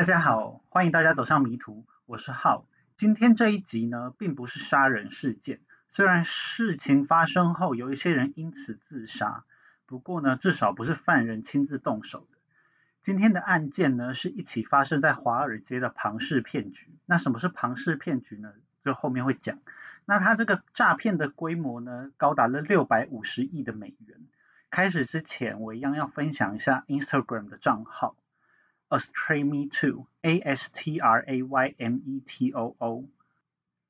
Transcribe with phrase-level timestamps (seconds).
[0.00, 2.64] 大家好，欢迎大家走上迷途，我是浩。
[2.96, 5.60] 今天这一集呢，并不是杀人事件，
[5.90, 9.44] 虽然事情发生后有一些人因此自杀，
[9.84, 12.38] 不过呢，至少不是犯人亲自动手的。
[13.02, 16.94] 今天的案件呢，是一起发生在华尔街的庞氏骗局。
[17.04, 18.54] 那什么是庞氏骗局呢？
[18.82, 19.58] 就后面会讲。
[20.06, 24.18] 那它这个诈骗的规模呢，高达了六百五十亿的美元。
[24.70, 28.16] 开始之前，我一样要分享一下 Instagram 的账号
[28.90, 33.08] ，Astraymetoo，A S T R A Y M E T O O，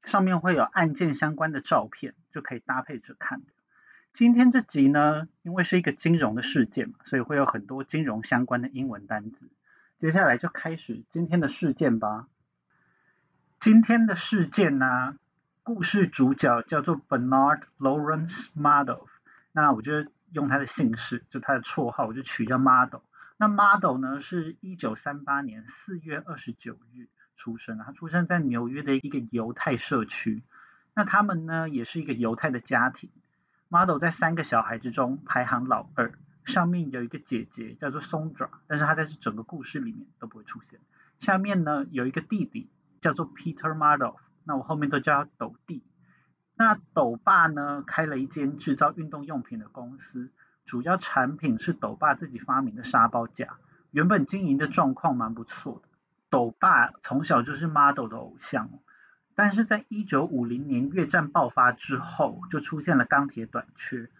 [0.05, 3.43] 上面会有案件相关的照片，就可以搭配着看。
[4.12, 9.51] 今天这集呢，因为是一个金融的事件嘛，所以会有很多金融相关的英文单词。
[9.98, 12.27] 接下来就开始今天的事件吧。
[13.61, 15.17] 今天的事件呢，
[15.62, 19.09] 故事主角叫做 Bernard Lawrence Madoff，
[19.53, 23.03] 那我就用他的姓氏，就他的绰号，我就取叫 Madoff。
[23.41, 30.43] 那 Model 呢，是一九三八年四月二十九日出生，他出生在纽约的一个犹太社区。
[30.95, 33.09] 那他们呢，也是一个犹太的家庭。
[33.69, 36.13] Model 在三个小孩之中排行老二，
[36.45, 40.79] 上面有一个姐姐叫做 Sondra，但是她在这整个故事里面都不会出现。
[41.19, 42.69] 下面呢有一个弟弟
[43.01, 45.83] 叫做 Peter Model，那我后面都叫他斗弟。
[46.57, 50.31] 那斗爸呢开了一间制造运动用品的公司，
[50.71, 53.57] 主要产品是斗爸自己发明的沙包架，
[53.91, 55.89] 原本经营的状况蛮不错的。
[56.29, 58.71] 斗爸从小就是 Model 的偶像。
[59.34, 64.11] 但是在一九五零年越战爆发之后，就出现了钢铁短缺，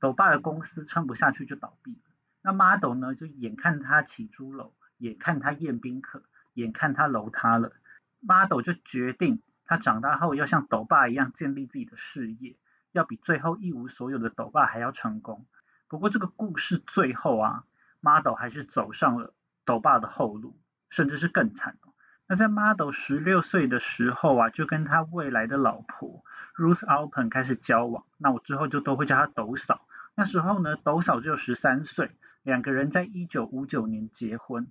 [0.00, 1.96] 斗爸的公司撑不下去就倒闭。
[2.42, 6.24] 那 Model 呢，就眼看他起朱楼，眼看他宴宾客，
[6.54, 7.70] 眼看他楼塌了
[8.18, 12.56] ，Model 就决定他长大后要像斗爸一样建立自己的事业，
[12.90, 15.46] 要比最后一无所有的斗爸还要成功。
[15.90, 17.64] 不过这个故事最后啊
[18.00, 19.34] ，Model 还是走上了
[19.64, 20.56] 斗爸的后路，
[20.88, 21.78] 甚至是更惨。
[22.28, 26.22] 那在 Model 十六岁的时候啊，就跟他未来的老婆
[26.56, 28.04] Ruth Alpen 开始交往。
[28.18, 29.84] 那我之后就都会叫他斗嫂。
[30.14, 32.12] 那时候呢，斗嫂只有十三岁，
[32.44, 34.68] 两个人在一九五九年结婚。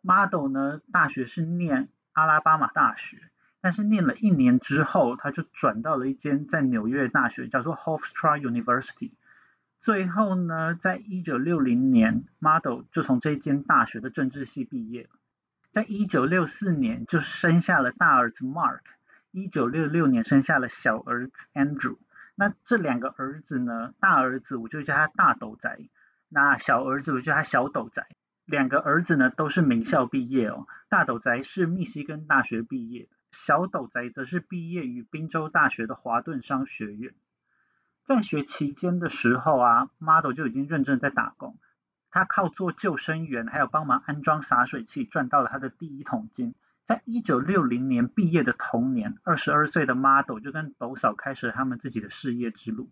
[0.00, 3.30] Model 呢，大学是念阿拉巴马大学，
[3.60, 9.10] 但是念了一年之后，他就转到了一间在纽约大学，叫做 Hofstra University。
[9.82, 15.08] 最后呢，在一九六零年，Model 就从这间大学的政治系毕业。
[15.72, 18.82] 在一九六四年就生下了大儿子 Mark，
[19.32, 21.96] 一九六六年生下了小儿子 Andrew。
[22.36, 25.76] 那这两个儿子呢，大儿子我就叫他大斗仔，
[26.28, 28.06] 那小儿子我就叫他小斗仔。
[28.44, 37.12] 两个儿子呢都是名校毕业哦，大斗仔是密西根大学毕业，小斗仔则是毕业于宾州大学的华顿商学院。
[38.04, 41.56] 在学期间的时候啊，Model 就已经认真在打工。
[42.10, 46.54] 他靠做救生员，还有帮忙安装洒水器，赚到了他的第一桶金。
[46.84, 52.90] 在一九六零年毕业的同年，二十二岁的 Model 就跟斗嫂开始了他们自己的事业之路。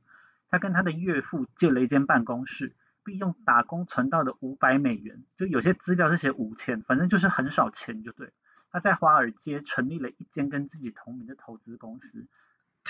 [0.48, 8.32] 他跟他的岳父借了一间办公室，并用打工存到的五百美元，就有些资料是写五千，反正就是很少钱就对。
[8.70, 12.26] 他在华尔街成立了一间跟自己同名的投资公司，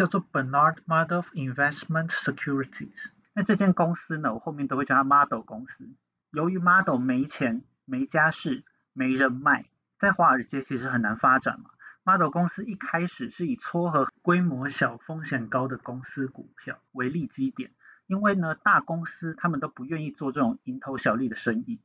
[0.01, 3.11] 叫做 Bernard Madoff Investment Securities。
[3.35, 5.91] 那这间公司呢，我后面都会叫它 Model 公司。
[6.31, 9.67] 由于 Model 没钱、没家世、没人脉，
[9.99, 11.69] 在华尔街其实很难发展嘛。
[12.03, 17.71] Model 公司一开始是以撮合规模小、风险高的公司股票为利基点，
[18.07, 21.79] 因为呢大公司他们都不愿意做这种蝇头小利的生意，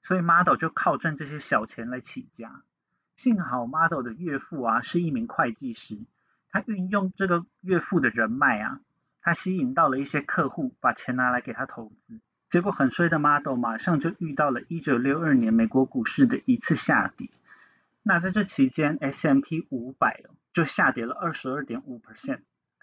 [0.00, 2.62] 所以 Model 就靠赚这些小钱来起家。
[3.16, 5.98] 幸好 Model 的岳父啊是一名会计师，
[6.50, 8.80] 他运用这个岳父的人脉啊，
[9.20, 12.20] 他吸引到了一些客户，把钱拿来给他投资。
[12.50, 17.28] 结果很衰的 Model 马上就遇到了1962年美国股市的一次下跌。
[18.02, 20.24] 那在这期间，S&P 500
[20.54, 22.38] 就下跌了22.5%。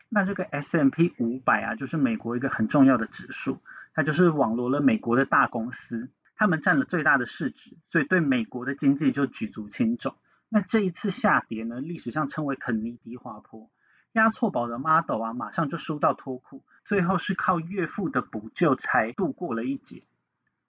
[0.07, 3.59] 那这个 S&P 500啊，就是美国一个很重要的指数，
[3.95, 10.15] 它就是网罗了美国的大公司，他们占了最大的市值，所以对美国的经济就举足轻重。
[10.56, 13.69] 那这一次下跌呢，历史上称为肯尼迪滑坡。
[14.13, 16.63] 押错宝的 Model 啊，马上就输到脱裤。
[16.86, 20.04] 最后是靠岳父的补救才度过了一劫。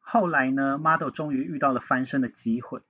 [0.01, 2.81] 后来呢，Model 终于遇到了翻身的机会。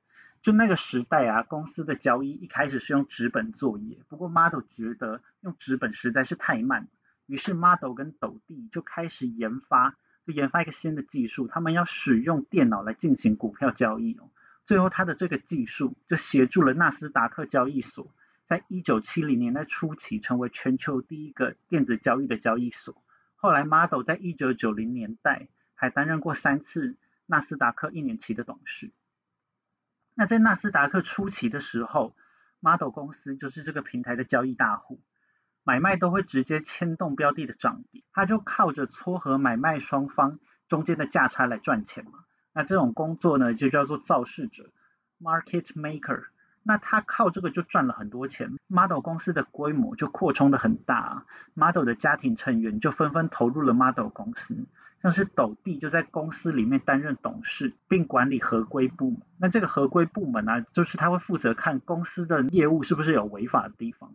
[0.41, 6.89] 就那个时代啊，公司的交易一开始是用纸本作业，不过 Model 觉得用纸本实在是太慢，
[7.27, 9.97] 于是 Model 跟斗地就开始研发，
[10.27, 14.31] 就研发一个新的技术，他们要使用电脑来进行股票交易哦。
[14.67, 18.13] 最后他的这个技术就协助了纳斯达克交易所，
[18.49, 23.01] 在一九七零年代初期成为全球第一个电子交易的交易所。
[23.37, 26.97] 后来，Model 在一九九零年代还担任过三次
[27.27, 28.91] 纳斯达克一年期的董事。
[30.15, 32.17] 那在纳斯达克初期的时候
[32.59, 35.01] ，Model 公司就是这个平台的交易大户，
[35.63, 42.26] 买卖都会直接牵动标的的涨跌，他就靠着撮合买卖双方中间的价差来赚钱嘛。
[42.57, 44.71] 那这种工作呢，就叫做造市者
[45.21, 46.25] （market maker）。
[46.63, 54.57] 那他靠这个就赚了很多钱，Model 公司的规模就扩充的很大，Model 的家庭成员就纷纷投入了 Model 公司，
[55.03, 59.21] 像是斗地就在公司里面担任董事，并管理合规部门。
[59.37, 64.15] 那这个合规部门呢，就是他会负责看公司的业务是不是有违法的地方。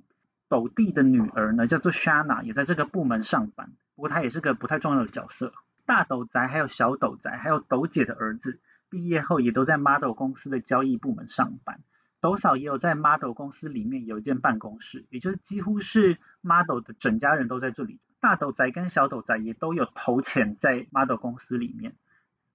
[0.49, 5.53] 斗地的女儿呢，叫做 Shana，也在这个部门上班，不过她也是个不太重要的角色。
[5.91, 11.81] 大斗仔还有小斗仔，还有斗姐的儿子，毕业后也都在 Model 公司的交易部门上班。
[12.21, 17.99] 斗嫂也有在 Model 公司里面有一间办公室，也就是几乎是 Model 的整家人都在这里。
[18.21, 21.97] 大斗仔跟小斗仔也都有投钱在 Model 公司里面。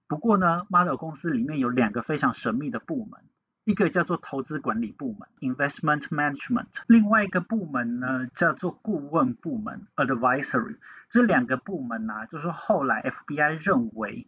[0.07, 3.21] 不过呢，Model 公司里面有两个非常神秘的部门，
[3.67, 10.77] 一个叫做投资管理部门 （Investment Management），另外一个部门呢叫做顾问部门 （Advisory）。
[11.09, 14.25] 这两个部门呢，就是后来 FBI 认为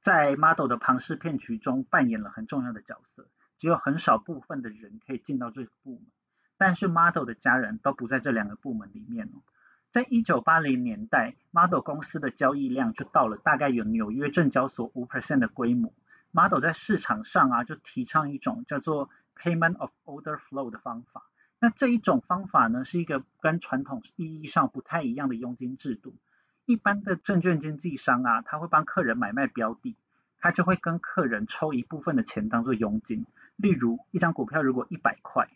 [0.00, 3.28] 在 Model 的庞氏骗局中扮演了很重要的角色。
[3.58, 6.06] 只有很少部分的人可以进到这个部门，
[6.56, 9.42] 但是 Model 的家人都不在这两个部门里面哦。
[9.90, 15.92] 在一九八零年代，Model 公司的交易量就到了大概有纽约证交所五 percent 的规模。
[16.32, 21.24] Model 在市场上啊，就提倡一种叫做 Payment of Order Flow 的方法。
[21.60, 26.14] 那这一种方法呢，是一个跟传统意义上不太一样的佣金制度。
[26.66, 29.96] 一般的证券经纪商啊，他会帮客人买卖标的，
[30.38, 33.24] 他就会跟客人抽一部分的钱当做佣金。
[33.56, 35.48] 例如，一张股票如果一百块，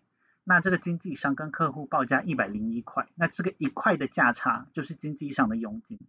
[0.42, 6.00] 那这个经纪商跟客户报价一百零一块，那这个一块的价差就是经纪商的佣金。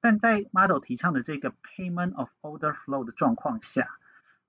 [0.00, 3.96] 但在 Model 提倡的这个 Payment of Order Flow 的状况下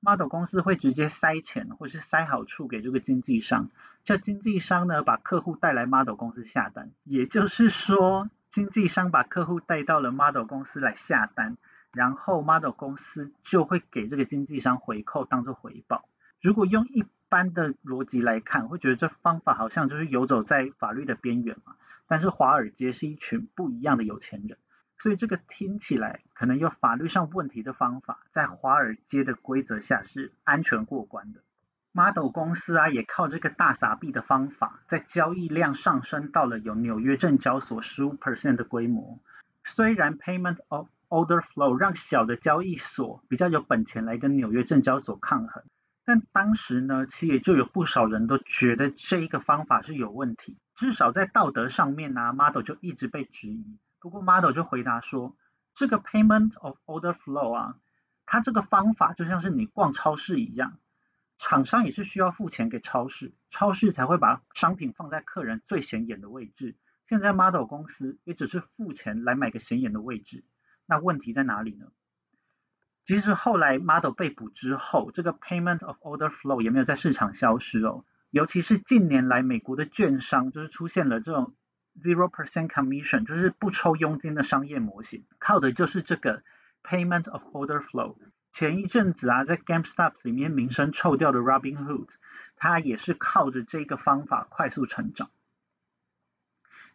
[0.02, 3.70] ，Model 公司会直接塞钱或是塞好处给这个经纪商，
[4.04, 6.92] 叫经纪商呢把客户带来 Model 公司下单。
[7.06, 11.56] 也就是说，经纪商把客户带到了 Model 公司来下单，
[11.94, 16.06] 然后 Model 公司就会给这个经纪商回扣当做回报。
[16.42, 21.76] 如果用一般的逻辑来看，会觉得这方法好像就是游走在法律的边缘嘛。
[22.08, 24.58] 但是华尔街是一群不一样的有钱人，
[24.98, 31.42] 所以这个听起来可能有法律上问题的方法，在华尔街的规则下是安全过关的。
[31.92, 39.20] Model 公司啊，也靠这个大撒币的方法，在交易量上升到了有纽约证交所十五 percent 的规模。
[39.64, 45.62] 虽然 Payment of Order Flow 让小的交易所比较有本钱来跟纽约证交所抗衡。
[46.06, 53.78] 但当时呢，其实也就有不少人都觉得这一个方法是有问题，至少在道德上面呢，Model 就一直被质疑。
[54.00, 55.36] 不过 Model 就回答说，
[55.74, 57.78] 这个 Payment of Order Flow 啊，
[58.26, 60.80] 它这个方法就像是你逛超市一样，
[61.38, 66.76] 厂商也是需要付钱给超市，超市才会把商品放在客人最显眼的位置。
[67.08, 70.46] 现在 Model 公司也只是付钱来买个显眼的位置，
[70.86, 71.88] 那问题在哪里呢？
[73.06, 78.06] 其实后来 Model 被捕之后，这个 Payment of Order Flow 也没有在市场消失哦。
[78.30, 81.56] 尤其是近年来，美国的券商就是出现了这种
[82.00, 86.44] zero percent commission，就是不抽佣金的商业模型，靠的就是这个
[86.84, 88.18] Payment of Order Flow。
[88.54, 92.10] 前一阵子啊，在 GameStop 里面名声臭掉的 Robinhood，
[92.56, 95.32] 它也是靠着这个方法快速成长。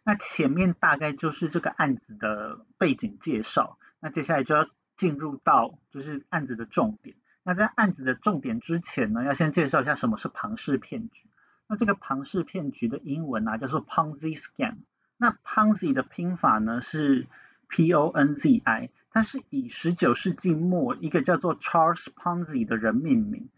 [0.03, 4.67] 那前面大概就是这个案子的背景介绍，那接下来就要。
[4.97, 7.17] 进入到就是案子的重点。
[7.43, 11.29] 那在案子的重点之前呢，要先介绍一下什么是庞氏骗局。
[11.67, 14.77] 那这个庞氏骗局的英文啊叫做 Ponzi Scam。
[15.17, 17.27] 那 Ponzi 的拼法呢是
[17.67, 23.49] P O N Z I，它是以十九世纪末一个叫做 Charles Ponzi 的人命名。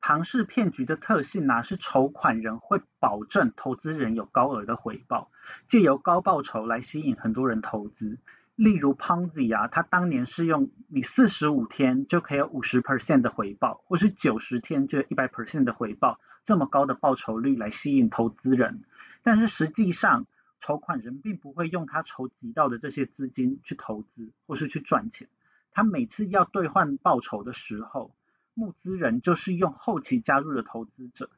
[0.00, 5.30] 庞氏骗局的特性呢是筹款人会保证投资人有高额的回报，
[5.66, 8.18] 借由高报酬来吸引很多人投资。
[8.54, 18.84] 例如 Ponzi 啊，它当年是用你四十五天就可以有五十 percent 的回报，或是九十天就有一百 percent 的回报，这么高的报酬率来吸引投资人。
[19.22, 20.26] 但是实际上，
[20.60, 25.28] 筹款人并不会用他筹集到的这些资金去投资或是去赚钱。
[25.72, 28.14] 他每次要兑换报酬的时候，
[28.54, 31.28] 募资人就是用后期加入的投资者，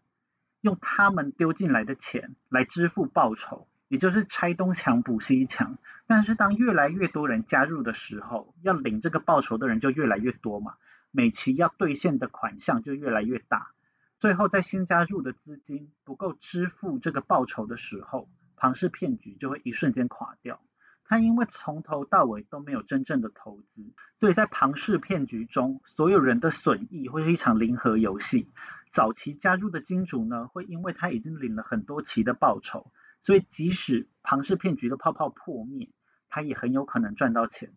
[0.61, 3.67] 用他们丢进来的钱来支付报酬。
[3.89, 10.75] 也就是拆东墙补西墙，但是当越来越多人加入的时候，要领这个报酬的人就越来越多嘛，
[11.11, 13.71] 每期要兑现的款项就越来越大，
[14.19, 20.61] 最后在新加入的资金不够支付这个报酬的时候，庞氏骗局就会一瞬间垮掉。
[21.05, 28.49] 他因为从头到尾都没有真正的投资，所以在庞氏骗局中，所有人的损益会是一场零和游戏。
[28.93, 32.91] 早期加入的金主呢，会因为他已经领了很多期的报酬，
[33.23, 35.89] 所以即使庞氏骗局的泡泡破灭，
[36.29, 37.73] 他也很有可能赚到钱。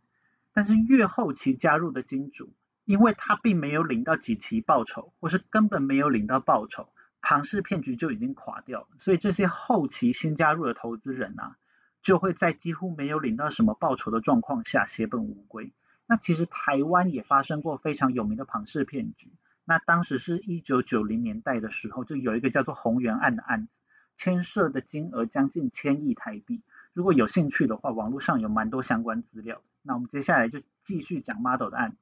[0.53, 2.53] 但是越后期加入的金主，
[2.91, 6.89] 因为他并没有领到几期报酬，或是根本没有领到报酬，
[7.21, 8.87] 庞氏骗局就已经垮掉了。
[8.99, 11.55] 所以这些后期新加入的投资人啊，
[12.01, 15.71] 就会在几乎没有领到什么报酬的状况下血本无归。
[16.05, 19.31] 那其实台湾也发生过非常有名的庞氏骗局。
[19.63, 23.71] 那当时是一九九零年代的时候，就有一个叫做宏源案的案子，
[24.17, 26.61] 牵涉的金额将近千亿台币。
[26.91, 29.61] 如果有兴趣的话，网络上有蛮多相关资料。
[29.81, 31.97] 那我们接下来就继续讲 Model 的案子。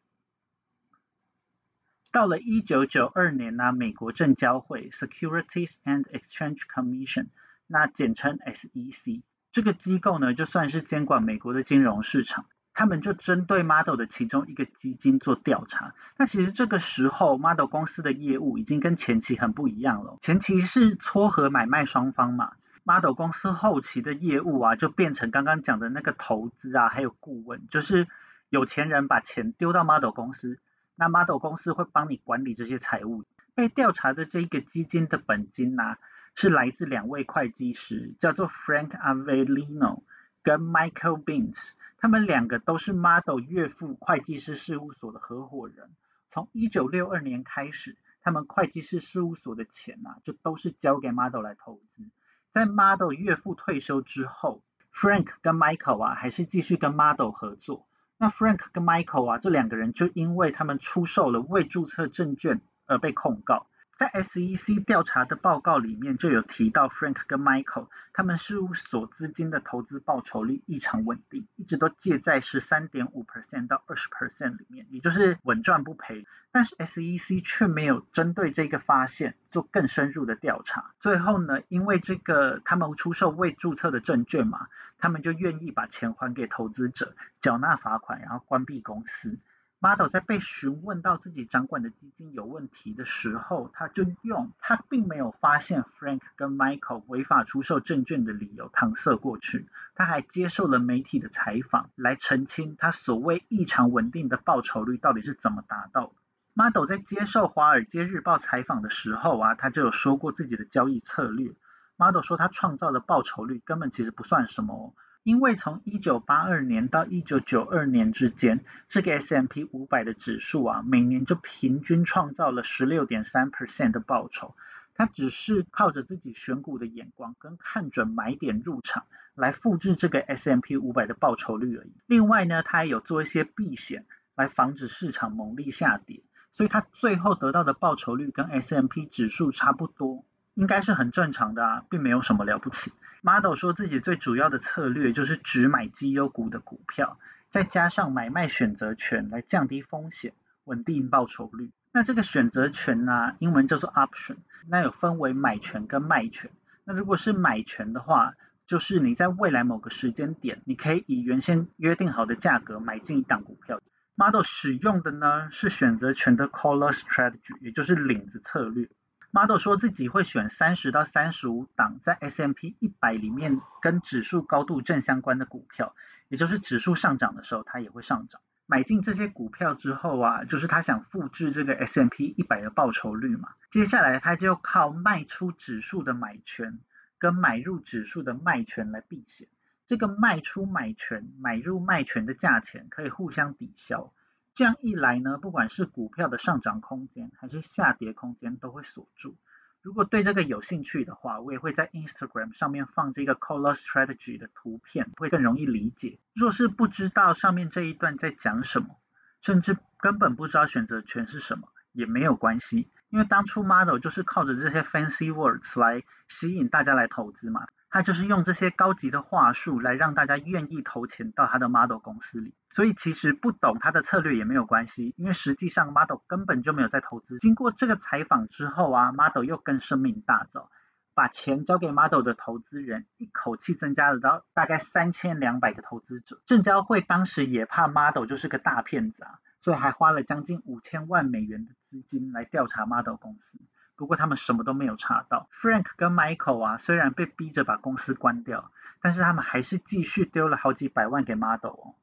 [2.12, 7.28] 到了一九九二年呢，美国证交会 Securities and Exchange Commission，
[7.68, 12.46] 那简称 SEC，这个机构呢，就算是监管美国的金融市场。
[12.72, 15.94] 他们就针对 Model 的其中一个基金做调查。
[16.16, 20.18] 那其实这个时候 Model 公司的业务已经跟前期很不一样了。
[20.22, 22.54] 前期是撮合买卖双方嘛
[22.86, 28.08] ，Model 公司后期的业务啊，就变成刚刚讲的那个投资啊，还有顾问，就是
[28.50, 30.58] 有钱人把钱丢到 Model 公司，
[31.00, 33.24] 那 Model 公司会帮你管理这些财务。
[33.56, 35.96] 被调查的这一个基金的本金呢，
[36.36, 40.03] 是来自两位会计师，叫做 Frank Avellino
[40.44, 41.72] 跟 Michael Beans。
[41.98, 45.89] 他们两个都是 Model 岳父会计师事务所的合伙人。
[46.32, 52.03] 从一九六二年开始，他们会计师事务所的钱啊，就都是交给 Model 来投资。
[52.51, 54.62] 在 Model 岳父退休之后
[54.94, 57.88] ，Frank 跟 Michael 啊，还是继续跟 Model 合作。
[58.21, 63.67] 那 Frank 跟 Michael 啊，这两个人就因为他们出售了未注册证券而被控告。
[64.00, 76.25] 在 SEC 调查的报告里面就有提到，Frank 跟 Michael 他们事务所资金的投资报酬率异常稳定，一直都介在十三点五 percent 到二十 percent 里面，也就是稳赚不赔。
[76.50, 80.94] 但是 SEC 却没有针对这个发现做更深入的调查。
[81.01, 89.38] 最后呢，因为这个他们出售未注册的证券嘛，他们就愿意把钱还给投资者，缴纳罚款，然后关闭公司。
[89.81, 99.69] Model 在被询问到自己掌管的基金有问题的时候，他就用他并没有发现 Frank 跟 Michael 违法出售证券的理由搪塞过去。
[99.95, 106.12] 他还接受了媒体的采访，来澄清他所谓异常稳定的报酬率到底是怎么达到的。
[106.55, 111.53] Model 在接受《华尔街日报》采访的时候啊，他就有说过自己的交易策略。
[111.95, 114.93] Model 说他创造的报酬率根本其实不算什么。
[115.23, 124.55] 因为从一九八二年到一九九二年之间，这个 S M P 五百的指数啊，每年就平均创造了十六点三 percent 的报酬。
[124.95, 131.91] 他只是靠着自己选股的眼光跟看准买点入场，来复制这个 S M P 五百的报酬率而已。
[132.05, 136.21] 另外呢，他还有做一些避险，来防止市场猛力下跌。
[136.51, 142.91] 所以他最后得到的报酬率跟 S M P 指数差不多，应该是很正常的啊，并没有什么了不起。
[143.21, 150.33] Model 说自己最主要的策略就是只买绩优股的股票，再加上买卖选择权来降低风险，
[150.63, 151.71] 稳定报酬率。
[151.91, 156.49] 那这个选择权呢，英文叫做 option，那有分为买权跟卖权。
[156.85, 158.35] 那如果是买权的话，
[158.67, 163.81] 就是你在未来某个时间点，你可以以原先约定好的价格买进一档股票。
[164.15, 168.88] Model 使用的呢是选择权的 collar strategy，也就是领子策略。
[169.31, 175.95] Model 说自己会选三十到三十五档在 S M P 一百里面跟指数高度正相关的股票，
[176.29, 178.41] 也就是指数上涨的时候它也会上涨。
[178.65, 183.50] 买进这些股票之后啊，就是他想复制这个 S M P 一百的报酬率嘛。
[183.71, 186.79] 接下来他就靠卖出指数的买权
[187.19, 189.48] 跟买入指数的卖权来避险。
[189.86, 194.12] 这个卖出买权、买入卖权的价钱可以互相抵消。
[194.60, 199.38] 这样一来呢，不管是股票的上涨空间还是下跌空间都会锁住。
[199.82, 206.20] 如果对这个有兴趣的话，我也会在 Instagram 上面放这个 Color Strategy 的图片，会更容易理解。
[206.34, 209.00] 若是不知道上面这一段在讲什么，
[209.39, 217.66] 甚至根本不知道选择权是什么，也没有关系，因为当初 Model 就是靠着这些 fancy words 来吸引大家来投资嘛。
[217.91, 227.39] 他就是用这些高级的话术来让大家愿意投钱到他的 Model 公司里，所以其实不懂他的策略也没有关系，因为实际上 Model 根本就没有在投资。
[227.39, 230.67] 经过这个采访之后啊，Model 又更声名大噪，
[231.15, 236.39] 把钱交给 Model 的投资人一口气增加了到大概三千两百个投资者。
[236.46, 243.60] 证交会当时也怕 Model 就是个大骗子啊，所以还花了将近五千万美元的资金来调查 Model 公司。
[244.00, 245.50] 不过他们什么都没有查到。
[245.62, 251.96] Frank 跟 Michael 啊，虽然被逼着把公司关掉，但是他们还是继续丢了好几百万给 Model 哦。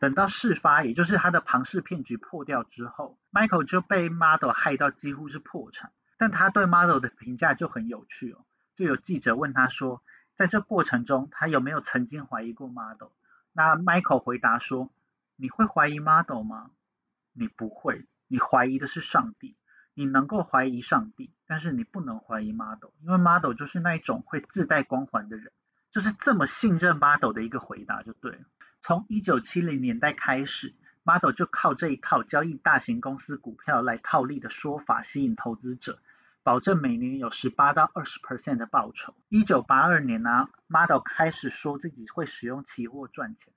[0.00, 5.92] 等到事发，也就是他的庞氏骗局破掉之后，Michael 就被 Model 害到几乎是破产。
[6.18, 10.02] 但他对 model 的评价就很有趣哦，就有记者问他说，
[10.34, 13.10] 在这过程中他有没有曾经怀疑过 model？
[13.52, 14.90] 那 Michael 回答说，
[15.36, 16.72] 你会怀疑 model 吗？
[17.32, 19.56] 你不会，你怀疑的是上帝。
[19.98, 25.52] 你能够怀疑上帝，但是你不能怀疑 model，因为 model 就是那一种会自带光环的人，
[25.92, 28.38] 就是这么信任 model 的一个回答就对了。
[28.80, 30.74] 从一九七零年代开始
[31.04, 36.00] ，model 就靠这一套交易大型公司股票来套利的说法吸引投资者，
[36.42, 39.14] 保证每年有十八到二十 percent 的报酬。
[39.28, 43.52] 一九八二年呢，model 开始说自己会使用期货赚钱。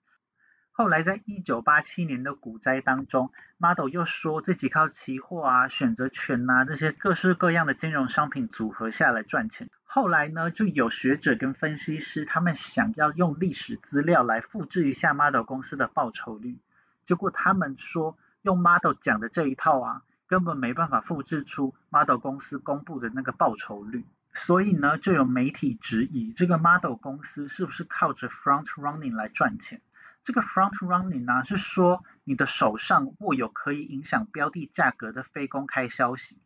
[0.79, 9.69] 后来，在一九八七年的股灾当中，Model 又说自己靠期货啊、选择权啊这些各式各样的金融商品组合下来赚钱。
[9.83, 16.57] 后来呢，就有学者跟分析师，他们想要用历史资料来复制一下 Model 公司的报酬率，
[17.03, 24.05] 结果他们说用 Model 讲的这一套啊，根本没办法复制出 Model 公司公布的那个报酬率。
[24.33, 29.81] 所以呢，就有媒体质疑这个 Model 公司是不是靠着 Front Running 来赚钱。
[30.29, 36.37] 这个 front running 呢，是说你的手上握有可以影响标的价格的非公开消息，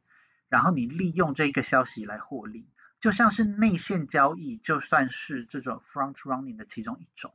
[0.48, 2.66] 然后你利用这个消息来获利，
[3.02, 7.34] 就像是内线交易，就算是这种 front running 的其中一种。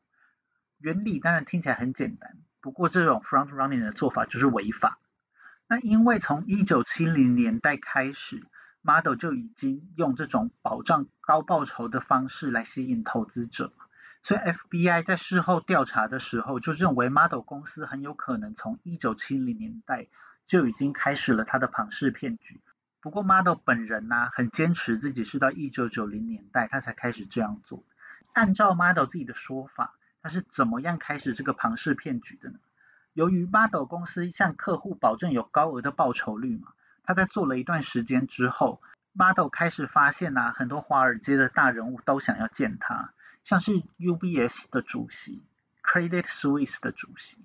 [0.78, 4.98] 原理当然听起来很简单，不过这种 front running 的做法就是违法。
[5.66, 8.42] 那因为从一九七零年代开始
[8.80, 13.74] ，model 就已经用这种保障高报酬的方式来吸引投资者。
[14.28, 20.08] 所以 FBI 在事后调查的时候，就认为 Model 公司很有可能从一九七零年代
[20.46, 22.60] 就已经开始了他的庞氏骗局。
[23.00, 27.82] 不过 Model 本人呢，很坚持自己是到一九九零年代他才开始这样做。
[28.34, 32.58] 按照 Model 自己的说法，他是怎么样开始这个庞氏骗局的呢？
[33.14, 38.82] 由于 Model 公司向客户保证有高额的报酬率嘛，他在做了一段时间之后
[39.14, 43.14] ，Model 开始发现呐，很多华尔街的大人物都想要见他。
[43.48, 45.40] 像是 UBS 的主席、
[45.82, 47.38] Credit Suisse 的主席、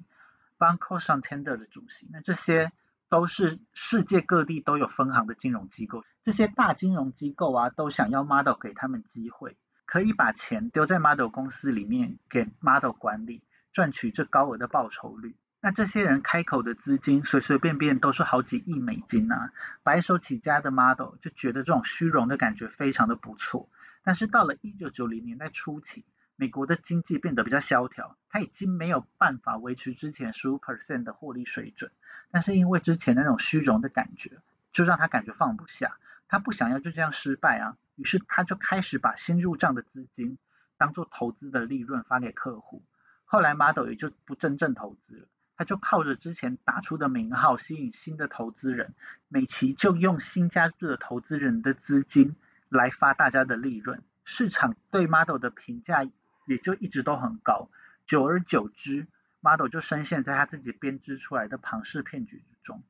[0.60, 2.74] Banco Santander 的主席，那这些
[3.08, 6.04] 都是世界各地都有分行的金融机构。
[6.26, 15.38] 这些大金融机构啊，都想要 Model 给他们机会，可以把钱丢在 Model 公司里面给 Model 管理，赚取这高额的报酬率。
[15.62, 23.70] 那这些人开口的资金随随便便都是好几亿美金啊，白手起家的 Model 就觉得这种虚荣的感觉非常的不错。
[24.04, 26.04] 但是到了一九九零年代初期，
[26.36, 31.92] 美国的经济变得比较萧条，他已经没有办法维持之前十五 percent 的获利水准。
[32.30, 34.40] 但是因为之前那种虚荣的感觉，
[34.74, 37.78] 就让他感觉放不下，他不想要就这样失败啊。
[37.96, 40.38] 于是他就开始把新入账的资金
[40.78, 42.84] 当做投资的利润发给客户。
[43.26, 48.96] 后来 Model 也就不真正投资了，他就靠着之前打出的名号吸引新的投资人，
[49.28, 52.36] 美琪就用新加入的投资人的资金。
[52.74, 56.04] 来发大家的利润，市场对 model 的评价
[56.48, 57.70] 也就一直都很高，
[58.08, 59.06] 久而久之
[59.42, 62.82] ，model 就深陷在他自己编织出来的庞氏骗局之中。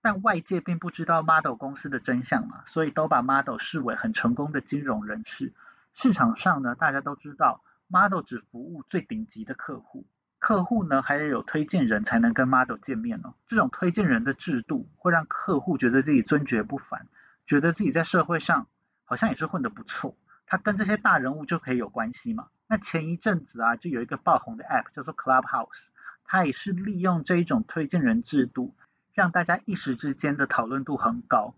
[0.00, 5.52] 但外界并不知道 model 公司的真相嘛，所以都把 model 视为很成功的金融人士。
[5.92, 10.06] 市场上呢，大家都知道 model 只服务最顶级的客户，
[10.38, 13.34] 客户呢还要有推荐人才能跟 model 见面哦。
[13.48, 17.06] 这种推荐人的制度会让客户觉得自己尊爵不凡，
[17.46, 18.66] 觉得自己在社会上。
[19.06, 20.14] 好像也是混得不错，
[20.46, 22.48] 他跟这些大人物就可以有关系嘛。
[22.68, 25.86] 那前一阵子啊，就有一个爆红的 App 叫做 Clubhouse，
[26.24, 28.74] 它也是利用这一种推荐人制度，
[29.14, 31.54] 让大家一时之间的讨论度很高。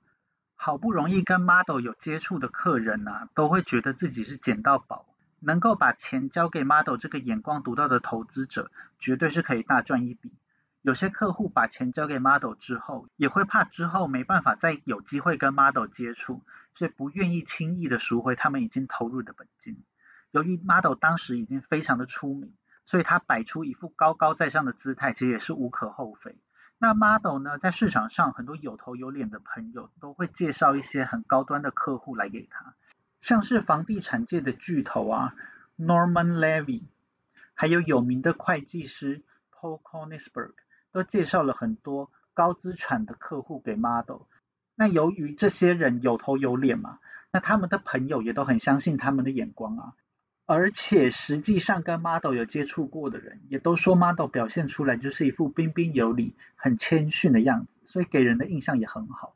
[0.54, 5.06] 好不容易跟 Model 有接触的客人啊，都会觉得自己是捡到宝，
[5.40, 10.32] 能够把钱交给 Model 这个眼光独到的投资者，绝对是可以大赚一笔。
[10.82, 16.42] 有些客户把钱交给 Model 之后，也会怕之后没办法再有机会跟 Model 接触。
[16.78, 19.82] 所以不愿意轻易的赎回他们已经投入的本金。
[20.30, 22.54] 由于 Model 当时已经非常的出名，
[22.86, 26.36] 所以他摆出一副高高在上的姿态，其实也是无可厚非。
[26.78, 32.74] 那 Model 呢，在市场上很多有头有脸的朋友都会介绍一些很高端的客户来给他，
[33.20, 35.34] 像是房地产界的巨头啊
[35.76, 36.84] ，Norman Levy，
[37.54, 40.52] 还有有名的会计师 Paul Konisberg，
[40.92, 44.22] 都介绍了很多高资产的客户给 Model。
[44.80, 47.00] 那由于这些人有头有脸嘛，
[47.32, 49.94] 那他们的朋友也都很相信他们的眼光啊，
[50.46, 59.34] 而且实际上跟 model 有接触过的人，也都说 model 表现出来就是一副彬彬有礼、很谦逊的样子，所以给人的印象也很好。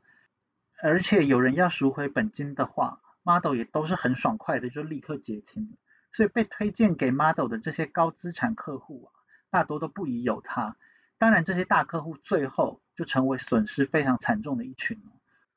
[0.80, 5.76] 而且有人要赎回本金的话，model 也都是很爽快的就立刻结清，
[6.12, 9.10] 所以被推荐给 model 的这些高资产客户啊，
[9.50, 10.76] 大多都不疑有他。
[11.18, 15.02] 当然，这些大客户最后就成为损失非常惨重的一群。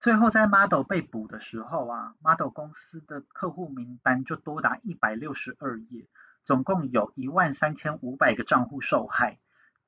[0.05, 6.05] 最后在 Model 被捕的时候啊，Model 公司的客户名单就多达一百六十二页，
[6.43, 9.39] 总共有一万三千五百个账户受害，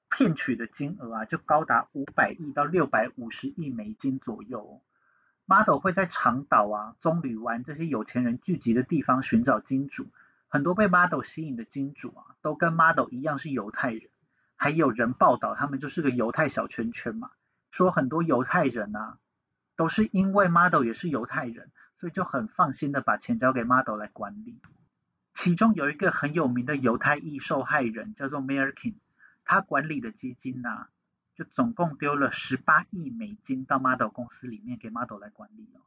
[0.09, 4.81] 骗取的金额啊就高达五百亿到六百五十亿美金左右。
[5.45, 10.07] Model 会在长岛啊、棕榈湾这些有钱人聚集的地方寻找金主，
[10.47, 14.09] 很多被 Model 吸引的金主啊，都跟 Model 一样是犹太人，
[14.55, 17.29] 还有人报道他们就是个犹太小圈圈嘛，
[17.69, 19.19] 说很多犹太人啊，
[19.77, 24.59] 都是因为 Model 也是犹太人，所以就很放心的把钱交给 Model 来管理。
[25.33, 28.95] 其中有一个很有名的犹太裔受害人叫做 Merkin，
[29.45, 30.87] 他管理的基金呐。
[31.35, 35.85] 就总共丢了十八亿美金到 Model 公司里面给 Model 来管理哦。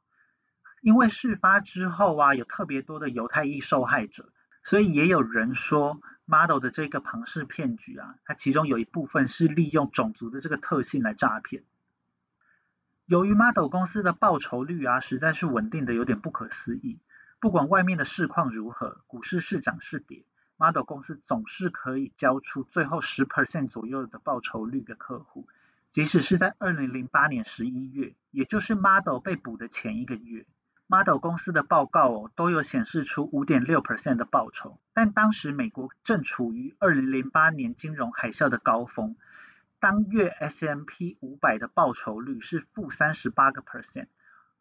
[0.81, 11.65] 因为事发之后啊，有特别多的犹太裔受害者，所以也有人说 Model 的这个庞氏骗局啊，它其中有一部分是利用种族的这个特性来诈骗。
[13.11, 17.01] 由于 Model 公司的报酬率啊，实在是稳定的有点不可思议，
[17.41, 20.23] 不管外面的市况如何，股市是涨是跌。
[20.57, 25.49] Model 公司总是可以交出最后十 percent 左右的报酬率给客户，
[25.93, 30.47] 即使是在二零零八年十一月，也就是 Model 被捕的前一个月
[30.87, 39.17] ，Model 公司的报告哦都有显示出五点六 percent 的报酬，但当时美国正处于二零零八年金融海啸的高峰，
[39.81, 44.09] 当月 S M P 五百的报酬率是负三十八个 percent。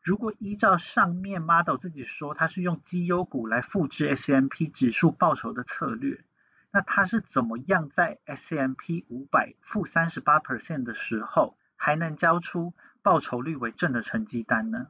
[0.01, 6.23] 如果依照上面 model 自己说，它是用绩优股来复制 S M P 指数报酬的策略，
[6.71, 14.87] 那他是怎么样在 S M P 五百负三十八 percent 的时候，还能交出报酬率为正的成绩单呢？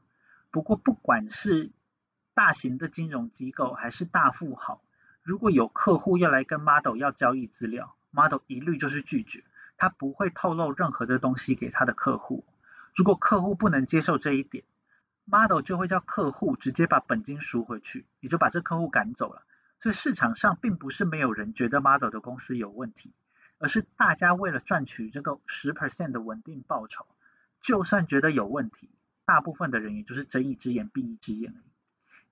[0.52, 1.72] 不过不管是
[2.36, 4.84] 大型的金融机构还是大富豪，
[5.24, 9.44] 如果有客户要来跟 model 要交易资料，model 一律就是拒绝，
[9.80, 12.46] 他不会透露任何的东西给他的客户。
[12.94, 14.66] 如果客户不能接受这一点
[15.24, 19.44] ，Model 就会叫客户直接把本金赎回去，也就把这客户赶走了。
[19.82, 23.14] 所以市场上并不是没有人觉得 Model 的公司有问题，
[23.58, 27.08] 而是大家为了赚取这个十 percent 的稳定报酬，
[27.62, 28.90] 就算觉得有问题，
[29.24, 31.72] 大部分的人也就是睁一只眼闭一只眼而已。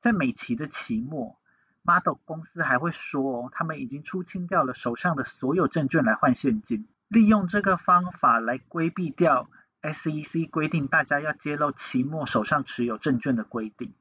[0.01, 1.39] 在每期的期末
[1.83, 9.49] ，Model 公司还会说，他们已经出清掉了手上的所有证券来换现金，利用这个方法来规避掉。
[9.81, 13.93] SEC 规定大家要揭露期末手上持有证券的规定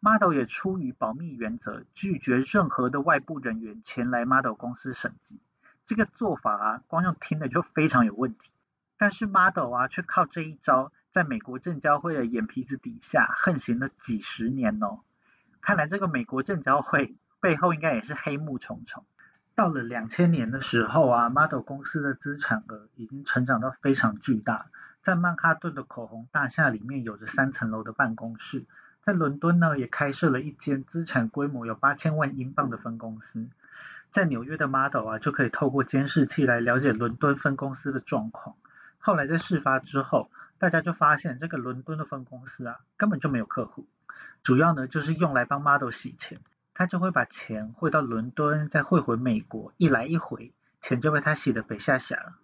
[0.00, 5.40] ，Model 也出于保密原则，拒绝任何的外部人员前来 Model 公司审计。
[5.84, 8.50] 这个做法啊，光用听的就非常有问题。
[8.96, 15.00] 但是 Model 啊，却靠这一招，在美国证交会的眼皮子底下横行了几十年哦。
[15.60, 19.04] 看来这个美国证交会背后应该也是黑幕重重。
[19.56, 24.66] 到了两千年的时候啊，Model 公司的资产额已经成长到非常巨大。
[25.02, 28.66] 在曼哈顿的口红大厦里面有着三层楼的办公室，
[29.02, 33.48] 在伦敦呢也开设了一间资产规模有八千万英镑的分公司，
[34.10, 38.56] 在纽约的 Model 啊就可以透过监视器来了解伦敦分公司的状况。
[38.98, 43.86] 后来在事发之后，大家就发现这个伦敦的分公司啊根本就没有客户，
[44.42, 46.40] 主要呢就是用来帮 Model 洗钱，
[46.78, 52.36] 他就会把钱汇到伦敦，再汇回美国，一来一回，钱就被他洗得北下下了。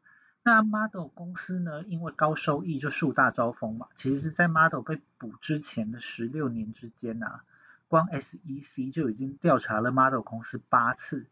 [0.43, 1.83] 那 Model 公司呢？
[1.83, 3.89] 因为高收益就树大招风嘛。
[3.95, 7.45] 其实是在 Model 被捕之前的十六年之间啊，
[7.89, 11.27] 光 SEC 就已经调查了 Model 公司八次。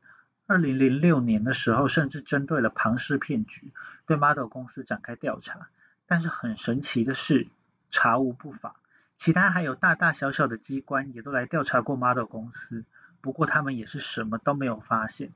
[0.47, 3.73] 二零零六年的时候，甚至针对了庞氏骗局，
[4.05, 5.69] 对 Model 公司展开调查。
[6.07, 7.49] 但是很神奇的是，
[7.91, 8.77] 查无不法。
[9.21, 12.85] 其他还有大大小小的机关也都来调查过 Model 公司，
[13.21, 15.31] 不过他们也是什么都没有发现。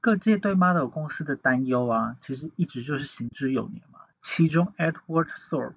[0.00, 3.98] 各界对 Model 公司的担忧啊，其实一直就是行之有年嘛。
[4.22, 5.72] 其中 Edward Thorpe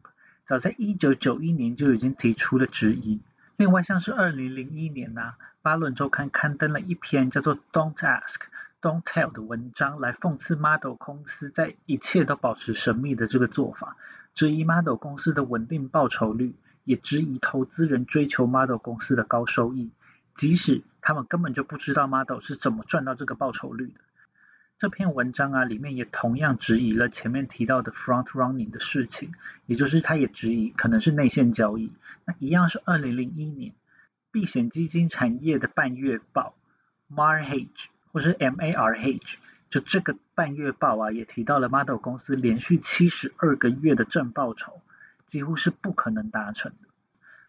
[0.48, 3.20] 早在一九九一年就已经提出了质疑。
[3.58, 8.42] 另外像是二零零一年呐，巴伦周刊刊登了一篇叫做 Don't Ask,
[8.84, 13.98] Don't Tell 的文章，来讽刺 Model 公司在一切都保持神秘的这个做法，
[14.36, 19.92] 质疑 Model 公司的稳定报酬率，也质疑投资人追求 Model 公司的高收益，
[20.36, 24.02] 即使他们根本就不知道 Model 是怎么赚到这个报酬率的。
[24.80, 29.32] 这篇文章啊，里面也同样质疑了前面提到的 front running 的事情，
[29.68, 31.92] 也就是他也质疑可能是内线交易。
[32.26, 33.74] 那一样是二零零一年，
[34.32, 36.56] 避险基金产业的半月报
[37.08, 37.68] Marh
[38.12, 39.22] 或是 Marh，
[39.70, 44.82] 就这个半月报啊，也提到了 Model 公司连续七十二个月的正报酬
[45.32, 46.90] 几乎是不可能达成的。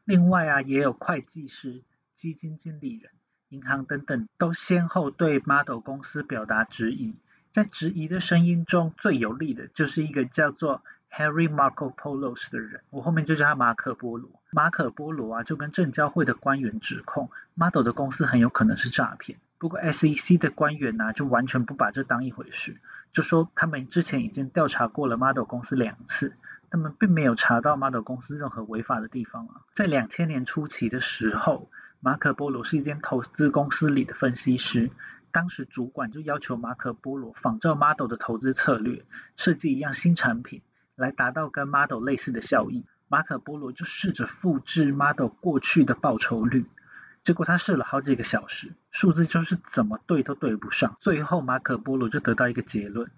[0.05, 1.83] 另外啊，也有会计师、
[2.16, 3.11] 基金经理人。
[3.51, 7.14] 银行等等都先后对 Model 公司表达质疑，
[7.53, 14.31] 在质疑的声音中最有力的就是一个叫做 Harry Marco Polos 的人，我后面就叫他马可波罗。
[14.53, 19.38] 马可波罗啊，就跟证交会的官员指控 Model 的公司很有可能是诈骗。
[19.59, 22.81] 不过 SEC 的官员呢，就完全不把这当一回事，
[23.12, 26.35] 就说他们之前已经调查过了 Model 公司两次，
[26.73, 29.61] 他们并没有查到 Model 公司任何违法的地方啊。
[29.75, 34.91] 在两千年初期的时候，马可波罗是一间投资公司里的分析师。
[35.33, 39.05] 当时主管就要求马可波罗仿照 Model 的投资策略，
[39.37, 40.63] 设计一样新产品，
[40.97, 42.87] 来达到跟 Model 类似的效益。
[43.07, 46.65] 马可波罗就试着复制 Model 过去的报酬率，
[47.23, 50.97] 结果他试了好几个小时，数字就是怎么对都对不上。
[51.03, 53.11] 最后马可波罗就得到一个结论，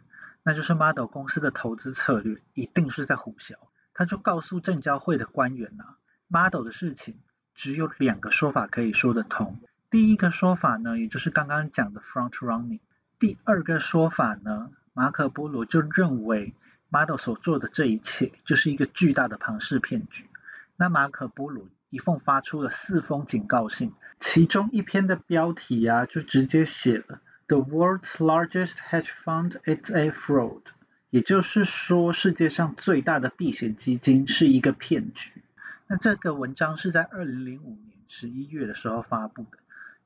[0.44, 3.56] 那就是 Model 公司的投资策略一定是在胡销。
[3.94, 5.84] 他就告诉证交会的官员呐
[6.28, 7.18] ，Model 的事情
[7.54, 9.58] 只有两个说法可以说得通。
[9.90, 12.80] 第一个说法呢，也就是刚刚讲的 front running。
[13.18, 16.54] 第二个说法呢，马可波罗就认为
[16.88, 20.28] Model 所做的这一切就是一个巨大的庞氏骗局。
[20.76, 30.62] 那马可波罗一共发出了四封警告信，其中一篇的标题啊，就直接写了 The world's largest hedge fund is a fraud，
[31.10, 35.42] 也就是说世界上最大的避险基金是一个骗局。
[35.86, 39.58] 那这个文章是在二零零五年十一月的时候发布的。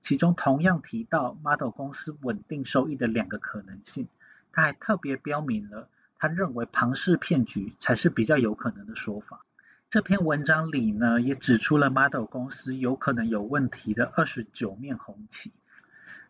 [0.03, 4.09] 其中同样提到 Model 公司稳定收益的两个可能性，
[4.53, 9.45] 他还特别标明了他认为庞氏骗局才是比较有可能的说法。
[9.91, 15.53] 这篇文章里呢，也指出了 Model 公司有可能有问题的二十九面红旗，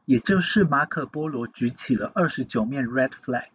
[0.08, 3.48] 也就是马可波罗举起了二十九面 Red Flag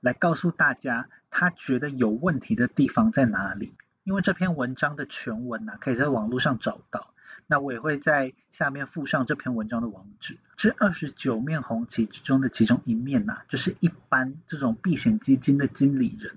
[0.00, 3.74] 来告诉大家他觉得有问题的地方在哪里。
[4.02, 7.12] 因为这篇文章的全文呢，可以在网络上找到。
[7.46, 10.38] 那我也会在下面附上这篇文章的网址。
[10.56, 16.32] 这二十九面红旗之中的其中一面呐，就是一般这种避险基金的经理人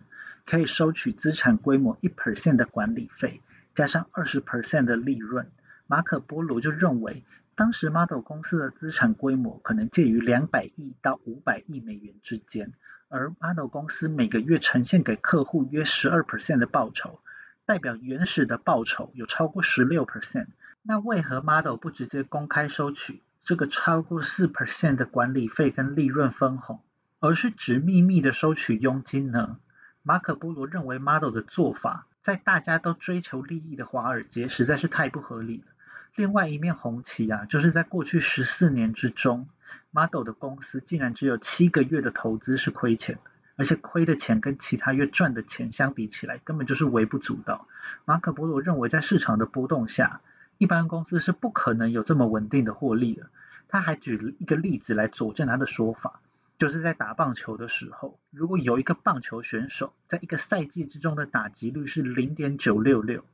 [0.46, 3.40] 可以收取资产规模一 percent 的管理费，
[3.76, 5.50] 加上二十 percent 的利润。
[5.88, 7.24] 马可波罗就认为，
[7.56, 12.74] 当时 Model 公司的资产规模可能介于两百亿到五百亿美元之间，
[13.10, 17.20] 而 Model 公司每个月呈现给客户约十二 percent 的报酬，
[17.66, 20.48] 代表原始的报酬有超过十六 percent。
[20.82, 26.82] 那为何 Model 不直接公开收取这个超过四 percent 的管理费跟利润分红，
[27.20, 29.58] 而是只秘密的收取佣金呢？
[30.02, 35.73] 马可波罗认为 Model 的做法在大家都追求利益的华尔街实在是太不合理了。
[36.16, 39.48] 另外一面红旗啊，就是在过去十四年之中
[39.92, 47.68] ，Model 的公司竟然只有七个月的投资是亏钱的，而且亏的钱跟其他月赚的钱相比起来，根本就是微不足道。
[48.06, 50.22] 马可波罗认为，在市场的波动下，
[50.60, 53.28] 一般公司是不可能有这么稳定的获利的。
[53.68, 56.20] 他还举了一个例子来佐证他的说法，
[56.60, 63.26] 就是在打棒球的时候，如果有一个棒球选手在一个赛季之中的打击率是零点九六六，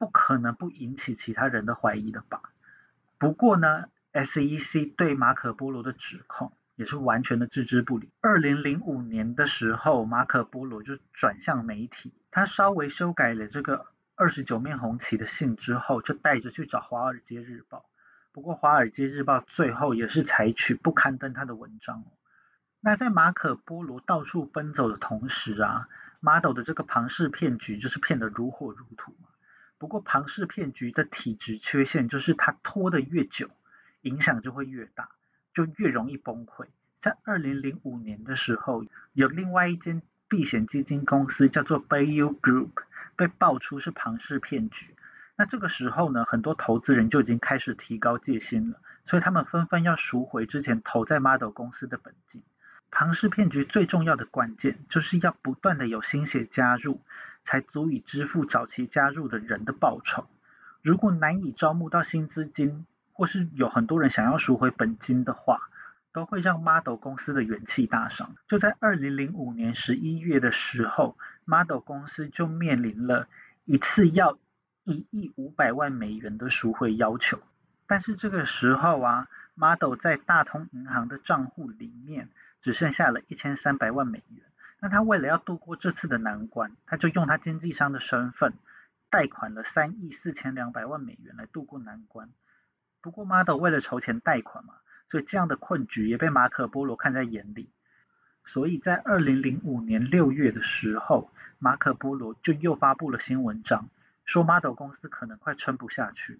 [0.00, 2.40] 不可能不引起其他人的怀疑的吧？
[3.18, 3.84] 不过呢
[4.14, 8.08] ，SEC 对马可波罗的指控也是完全的置之不理。
[8.22, 13.86] 二零零五年的时候，马可波罗就转向媒体，他稍微修改了这个。
[14.16, 17.78] 二十九面红旗的信之后，就带着去找《华尔街日报》。
[18.32, 22.04] 不过，《华尔街日报》最后也是采取不刊登他的文章。
[22.80, 25.88] 那在马可波罗到处奔走的同时啊
[26.20, 29.14] ，Model 的这个庞氏骗局就是骗得如火如荼。
[29.80, 33.50] 不过，庞氏骗局的体质缺陷就是它拖得越久，
[34.02, 35.08] 影响就会越大，
[35.54, 36.66] 就越容易崩溃。
[37.00, 42.70] 在二零零五年的时候，有另外一间避险基金公司叫做 Bayou Group。
[43.16, 44.94] 被爆出是庞氏骗局，
[45.36, 52.42] 那这个时候呢，很多投资人就已经开始提高戒心了，所以他们纷纷要赎回之前投在 Model 公司的本金。
[52.90, 57.02] 庞氏骗局最重要的关键就是要不断的有新血加入，
[57.44, 60.26] 才足以支付早期加入的人的报酬。
[60.82, 65.68] 如果难以招募到新资金，或是有很多人想要赎回本金的话，
[66.12, 68.34] 都会让 Model 公司的元气大伤。
[68.48, 73.28] 就在二零零五年十一月的时候，Model 公司就面临了
[73.64, 74.38] 一次要
[74.84, 77.38] 一亿五百万美元的赎回要求。
[77.86, 82.28] 但是这个时候啊，Model 在大通银行的账户里面
[82.62, 84.42] 只剩下了一千三百万美元。
[84.80, 88.54] 那他为了要度过这次的难关，他就用他经纪商的身份
[89.10, 92.28] 贷款了三亿四千两百万美元来度过难关。
[93.00, 94.74] 不过 Model 为了筹钱贷款嘛。
[95.10, 97.68] 所以这样的困局也被马可波罗看在眼里，
[98.44, 103.88] 所以在二零零五年六月的时候，马可波罗就又发布了新文章，
[104.24, 106.38] 说 Model 公司可能快撑不下去。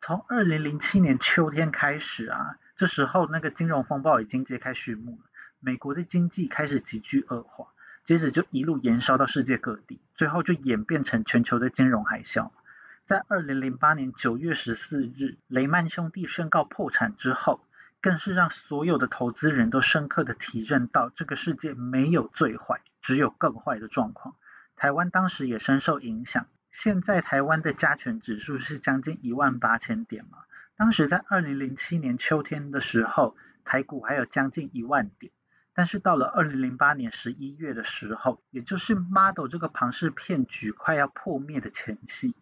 [0.00, 5.18] 从二零零七年秋天开始啊，这时候那个金融风暴已经揭开序幕，
[5.66, 7.66] 美国的经济开始急剧恶化，
[8.04, 12.52] 接着就一路延烧到世界各地，最后就演变成全球的金融海啸。
[13.04, 17.60] 在二零零八年九月十四日，雷曼兄弟宣告破产之后，
[18.00, 24.36] 更是让所有的投资人都深刻的体认到，这个世界没有最坏，只有更坏的状况。
[24.76, 26.46] 台湾当时也深受影响。
[26.70, 30.38] 现在台湾的加权指数是将近一万八千点嘛？
[30.76, 35.32] 当时在二零零七年秋天的时候，台股还有将近一万点。
[35.76, 42.34] 但是到了二零零八年十一月的时候，也就是 Model 这个庞氏骗局快要破灭的前夕。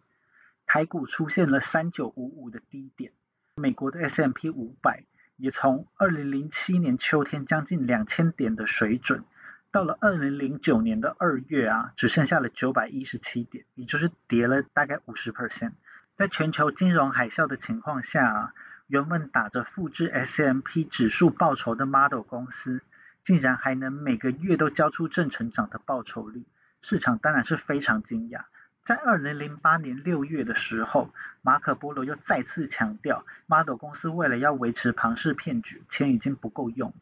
[0.65, 3.11] 台股出现了三九五五的低点，
[3.55, 5.03] 美国的 S M P 五百
[5.35, 9.25] 也从二零零七年秋天将近两千点的水准，
[9.69, 15.73] 到了二零零九年的二月啊，只剩下了九百一十七点，也就是跌了大概五十 percent。
[16.15, 18.53] 在全球金融海啸的情况下啊，
[18.87, 22.81] 原本打着复制 S M P 指数报酬的 Model 公司，
[23.25, 26.45] 竟然还能每个月都交出正成长的报酬率，
[26.83, 28.45] 市场当然是非常惊讶。
[28.85, 31.09] 在二零零八年六月的时候，
[31.41, 36.93] 马可波罗又再次强调，Model 公司为了要维持庞氏骗局，钱已经不够用。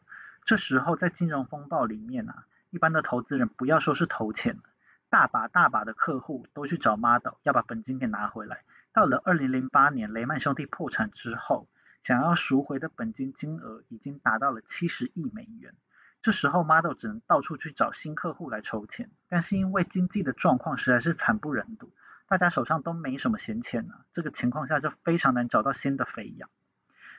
[0.46, 4.62] 这时候在金融风暴里面啊，一般的投资人不要说是投钱了，
[5.10, 8.62] 大把大把的客户都去找 Model 要把本金给拿回来。
[8.94, 11.68] 到了二零零八年雷曼兄弟破产之后，
[12.02, 15.74] 想要赎回的本金金额已经达到了七十亿美元。
[16.24, 21.92] 这时候，Model 只能到处去找新客户来筹钱，但是因为经济的状况实在是惨不忍睹，
[22.26, 24.06] 大家手上都没什么闲钱啊。
[24.14, 26.48] 这个情况下就非常难找到新的肥羊。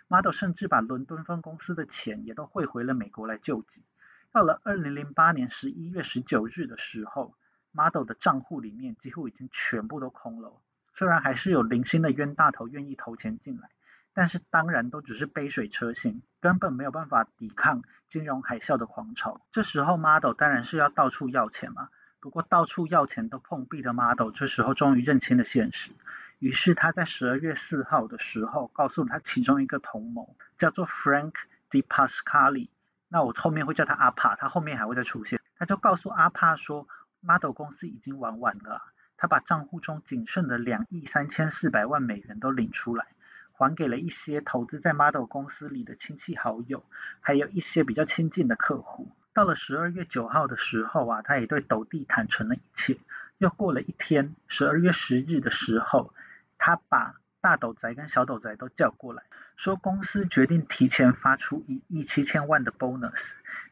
[0.07, 3.83] Model 甚至把伦敦分公司的钱也都汇回了美国来救急。
[4.31, 7.35] 到了二零零八年十一月十九日的时候
[7.73, 10.51] ，Model 的账户里面几乎已经全部都空了。
[10.95, 13.69] 虽然还是有零星的冤大头愿意投钱进来。
[14.15, 19.41] 但是当然都只是杯水车薪，根本没有办法抵抗金融海啸的狂潮。
[19.51, 21.89] 这时候 Model 当然是要到处要钱嘛。
[22.21, 25.91] 不过到处要钱都碰壁的 Model，这时候终于认清了现实。
[26.39, 31.33] 于是他在十二月四号的时候，告诉他其中一个同谋，叫做 Frank
[31.69, 32.69] Di Pascali。
[33.09, 35.39] 那我后面会叫他阿帕，他后面还会再出现。
[35.57, 36.87] 他就告诉阿帕说
[37.19, 38.81] ，Model 公司已经玩完了，
[39.17, 43.07] 他把账户中仅剩的两亿三千四百万美元都领出来。
[43.57, 46.83] 还给了一些投资在 Model 公司里的亲戚好友，
[47.21, 49.09] 还有一些比较亲近的客户。
[49.33, 52.97] 到了十二月九号的时候啊，他也对斗地坦诚了一切。
[53.37, 56.13] 又过了一天，十二月十日的时候，
[56.57, 59.23] 他把大斗仔跟小斗仔都叫过来，
[59.55, 63.21] 说公司决定提前发出一亿七千万的 bonus。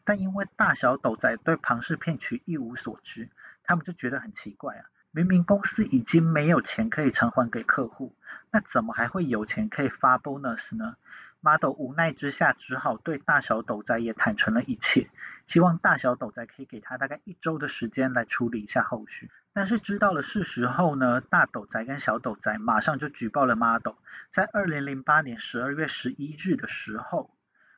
[0.05, 3.29] 但因为大小斗仔对庞氏骗局一无所知，
[3.63, 8.15] 他们就觉得很奇怪啊，明明公司已经没有钱可以偿还给客户。
[8.49, 10.95] 那怎么还会有钱可以发 bonus 呢
[11.39, 15.11] ？Model 无奈之下，只好对大小斗仔也坦诚了一切，
[15.45, 19.29] 希望大小斗仔可以给他大概一周的时间来处理一下后续。
[19.53, 23.93] 但是知道了事实后呢，大斗仔跟小斗仔马上就举报了 Model。
[24.31, 27.29] 在二零零八年十二月十一日的时候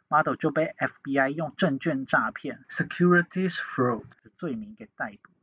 [0.07, 5.34] ，Model 就被 FBI 用证券诈骗 （securities fraud） 的罪名给逮捕。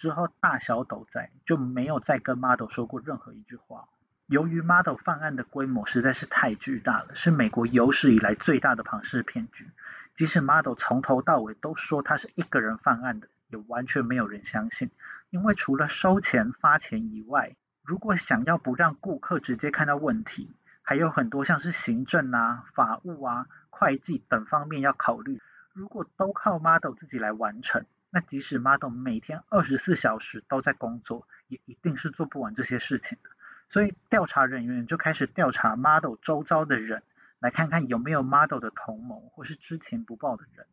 [0.00, 3.86] 之后，大小斗在就没有再跟 Model 说过任何一句话。
[4.26, 9.70] 由于 Model 犯案的规模实在是太巨大了，是美国有史以来最大的庞氏骗局。
[10.16, 14.90] 即使 Model 从头到尾都说他是一个人犯案的，也完全没有人相信。
[15.28, 25.42] 因为除了收钱发钱以外，如果想要不让顾客直接看到问题，还有很多像是行政啊、法务啊、会计等方面要考虑。
[25.74, 33.30] 如果都靠 Model 自己来完成，那即使 Model 每天二十四小时都在工作，也一定是做不完这些事情的。
[33.68, 37.04] 所以调查人员就开始调查 Model 周遭的人，
[37.38, 40.66] 来看看有没有 Model 的同谋或是知情不报的人。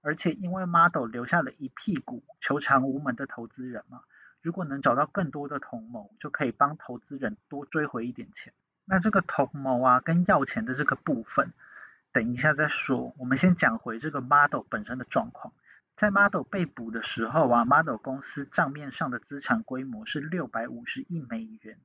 [0.00, 4.00] 而且因为 Model 留下了一屁股求偿无门的投资人嘛，
[4.40, 8.54] 如果能找到更多的同谋，就可以帮投资人多追回一点钱。
[8.86, 11.52] 那这个同谋啊跟要钱的这个部分，
[12.12, 13.12] 等一下再说。
[13.18, 15.52] 我们先讲回这个 Model 本身的状况。
[15.98, 21.80] 在 Model 被捕的时候啊，Model 公司账面上的资产规模是六百五十亿美元。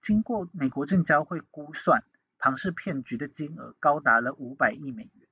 [0.00, 2.04] 经过美国证交会估算，
[2.38, 5.28] 庞氏骗局的金额高达了五百亿美元。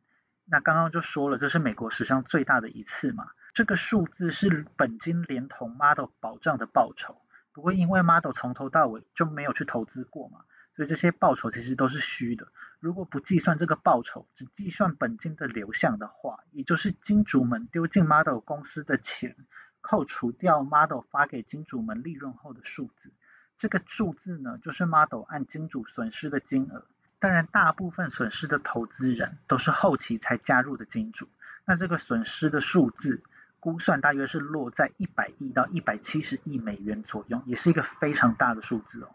[0.46, 3.28] 那刚刚就说了，这是美国史上最大的一次嘛。
[3.54, 7.22] 这个数字是本金连同 Model 保障的报酬。
[7.52, 10.40] 不过因为 Model 从头到尾就没有去投资过嘛，
[10.74, 12.48] 所以这些报酬其实都是虚的。
[12.80, 19.36] 如果不计算这个报酬，只计算本金的流向的话，也就是金主们丢进 Model 公司的钱，
[19.80, 23.12] 扣除掉 Model 发给金主们利润后的数字。
[23.58, 26.86] 这个数字呢，就是 Model 按金主损失的金额。
[27.18, 31.28] 当然，大部分损失的投资人都是后期才加入的金主。
[31.64, 33.24] 那这个损失的数字，
[33.58, 39.08] 估算大约是落在一百亿到一百七十亿美元左右，也是一个非常大的数字哦。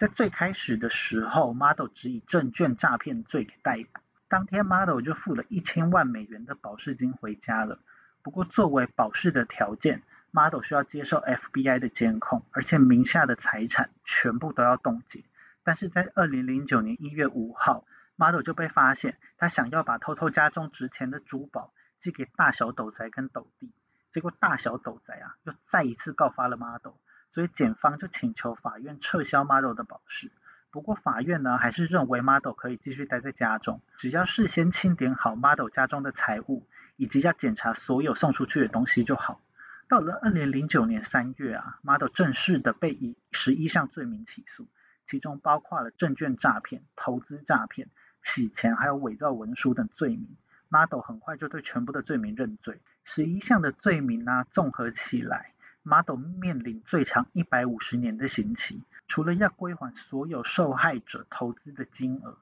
[0.00, 7.78] 在最开始的时候，Model 只以证券诈骗罪给逮捕，当天 Model 就付了一千万美元的保释金回家了。
[8.22, 15.22] 不过作为保释的条件，Model 需要接受 FBI 的监控，而且名下的财产全部都要冻结。
[15.64, 17.84] 但是在二零零九年一月五号
[18.16, 23.70] ，Model 就被发现他想要把偷偷家中值钱的珠宝寄给大小斗宅跟斗弟，
[24.14, 26.94] 结果大小斗宅啊又再一次告发了 Model，
[27.32, 30.30] 所以检方就请求法院撤销 Model 的保释。
[30.70, 36.66] 不过法院呢还是认为 Model 可以继续待在家中，只要事先清点好 Model 家中的财物，
[36.96, 39.40] 以及要检查所有送出去的东西就好。
[39.88, 44.68] 到了二零零九年三月啊，Model 正式的被以十一项罪名起诉。
[45.08, 47.88] 其中包括了证券诈骗、投资诈骗、
[48.22, 50.36] 洗钱，还有伪造文书等罪名。
[50.68, 52.80] Model 很快就对全部的罪名认罪。
[53.02, 55.49] 十一项的罪名呢，综合起来
[55.82, 58.82] ，Model 面临最长一百五十年的刑期。
[59.08, 62.38] 除了要归还所有受害者投资的金额，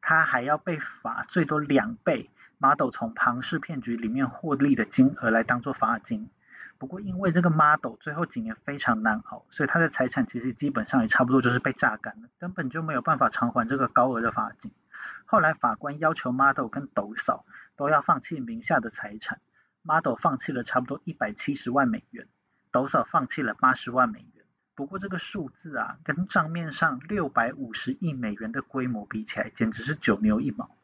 [0.00, 6.30] 他还要被罚最多两倍 Model 从庞氏骗局里面获利的金额来当做罚金。
[6.78, 14.72] 不过，因为这个 model 最后几年非常难熬，所以他的财产其实基本上也差不多就是被榨干了，根本就没有办法偿还这个高额的罚金。
[15.24, 17.44] 后来法官要求 model 跟斗嫂
[17.76, 19.40] 都要放弃名下的财产
[19.82, 22.26] ，model 放弃了差不多一百七十万美元，
[22.72, 24.44] 斗嫂放弃了八十万美元。
[24.74, 30.74] 不过这个数字啊，跟账面上六百五十亿美元的规模比起来，简直是九牛一毛。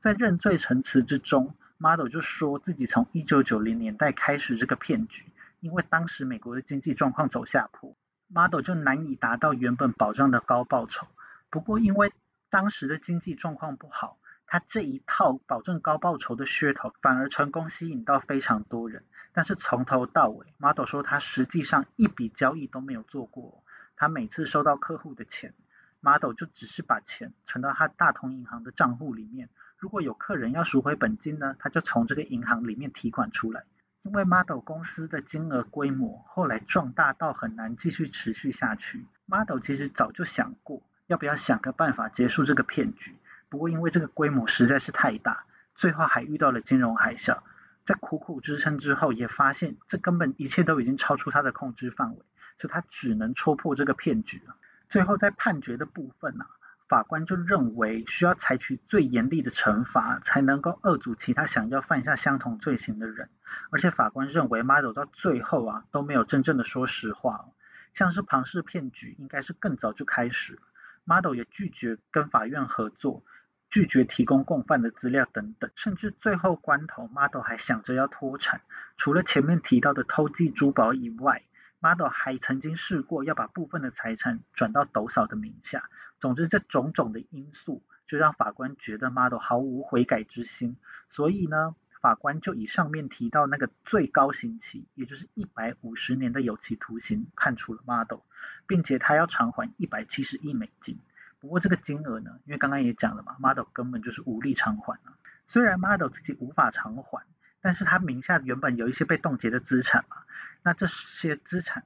[0.00, 5.24] 在认罪陈词之中，model 就说自己从一九九零年代开始这个骗局。
[5.60, 7.94] 因为当时美国的经济状况走下坡
[8.28, 11.06] ，Model 就难以达到原本保障的高报酬。
[11.50, 12.12] 不过因为
[12.48, 19.04] 当时的经济状况不好，他这一套保证高报酬的噱头反而成功吸引到非常多人。
[19.32, 23.62] 但是从头到尾，Model 说他实际上一笔交易都没有做过。
[23.96, 25.54] 他每次收到客户的钱
[26.00, 29.48] ，Model 就只是把钱存到他大同银行的账户里面。
[29.76, 33.64] 如果有客人要赎回本金呢，他就从这个银行里面提款出来。
[34.02, 43.14] 因为 Model 公司的金额规模后来壮大到很难继续持续下去，Model 其实早就想过要不要想个办法结束这个骗局，
[43.50, 47.40] 不过因为这个规模实在是太大，最后还遇到了金融海啸，
[47.84, 52.22] 在苦苦支撑之后，也发现这根本一切都已经超出他的控制范围，
[52.58, 54.56] 所以他只能戳破这个骗局了。
[54.88, 56.44] 最后在判决的部分呢？
[56.88, 63.28] 法官就认为需要采取最严厉的惩罚，才能够遏阻其他想要犯下相同罪行的人。
[63.70, 67.46] 而且法官认为，Model 到最后啊都没有真正的说实话，
[67.94, 70.62] 像是庞氏骗局应该是更早就开始了。
[71.04, 73.22] Model 也拒绝跟法院合作，
[73.70, 78.62] 拒绝提供共犯的资料等等，甚至最后关头，Model 还想着要脱产。
[78.96, 81.42] 除了前面提到的偷寄珠宝以外
[81.78, 85.88] ，Model 还曾经试过要把部分的财产转到斗嫂的名下。
[86.18, 90.76] 总之，这种种的因素就让法官觉得 Model 毫无悔改之心，
[91.08, 98.20] 所以呢，法官就以上面提到那个最高刑期，也就是一百五十年的有期徒刑，判处了 Model，
[98.66, 100.98] 并且他要偿还一百七十亿美金。
[101.40, 105.16] 不过这个金额呢，因为刚刚也讲了嘛，Model 根本就是无力偿还啊。
[105.46, 107.24] 虽然 Model 自己无法偿还，
[107.60, 110.18] 但是他名下原本有一些被冻结的资产嘛，
[110.62, 111.84] 那这些资产，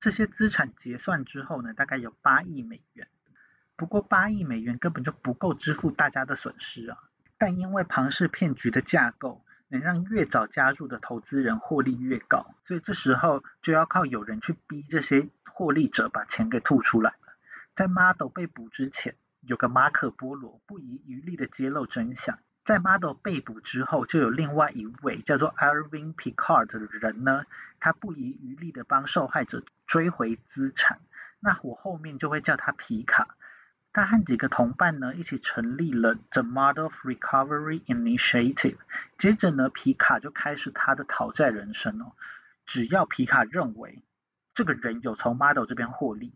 [0.00, 3.08] 这些资产结算之后呢，大概有八亿美元。
[3.76, 6.98] 不过八亿美元根本就不够支付大家的损失啊！
[7.36, 17.14] 但因为庞氏骗局的架构能让越早加入的投资人获利越高，所以这时候就要靠有人去逼这些获利者把钱给吐出来。
[17.76, 27.44] 在 Model 被捕之前，有个马可波罗不遗余力的揭露真相；在 Model 被捕之后，就有另外一位叫做 Alvin Picard 的人呢，
[27.80, 31.00] 他不遗余力的帮受害者追回资产。
[31.40, 33.36] 那我后面就会叫他皮卡。
[33.92, 38.76] 他和几个同伴呢一起成立了 The Model of Recovery Initiative。
[39.18, 42.12] 接着呢，皮卡就开始他的讨债人生哦。
[42.66, 44.02] 只要皮卡认为
[44.54, 46.32] 这个人有从 Model 这边获利，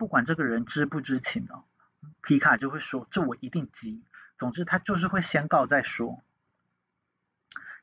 [0.00, 1.64] 不管这个人知不知情哦，
[2.22, 4.02] 皮卡就会说这我一定急。
[4.38, 6.24] 总之他就是会先告再说。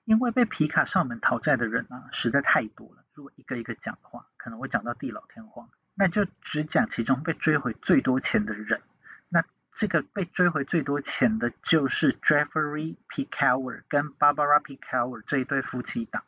[0.04, 5.70] 因为被皮卡上门讨债的人啊实在太多了，如果一个一个讲的话，可能会讲到地老天荒。
[5.94, 8.82] 那就只讲其中被追回最多钱的人。
[9.30, 9.44] 那
[9.76, 14.78] 这个被追回最多钱的就是 Jeffrey Picower 跟 Barbara P.
[14.78, 16.24] Cower 这一对夫妻档。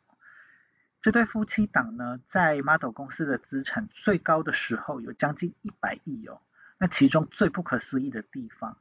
[1.02, 6.42] 这对夫妻档呢，在 Model 公司的资产最高的时候有将近一百亿哦。
[6.76, 8.76] 那其中最不可思议的地方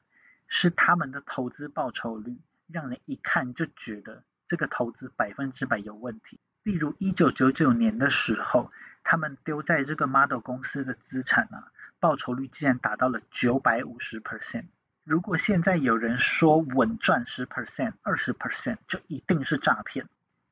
[0.48, 6.40] 是他们的投资报酬率，让人一看就觉得这个投资百分之百有问题。
[6.64, 8.70] 例如一九九九年的时候，
[9.04, 14.66] 他们丢在这个 model 公司的资产啊，报酬率竟然达到了九百五十 percent。
[15.06, 20.06] 如果现在有人说稳赚十 percent、二十 percent，就一定是诈骗。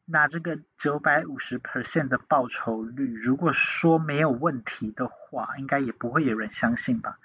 [0.09, 7.19] 那这个九百五十 percent 的报酬率，如果说没有问题的话，应该也不会有人相信吧。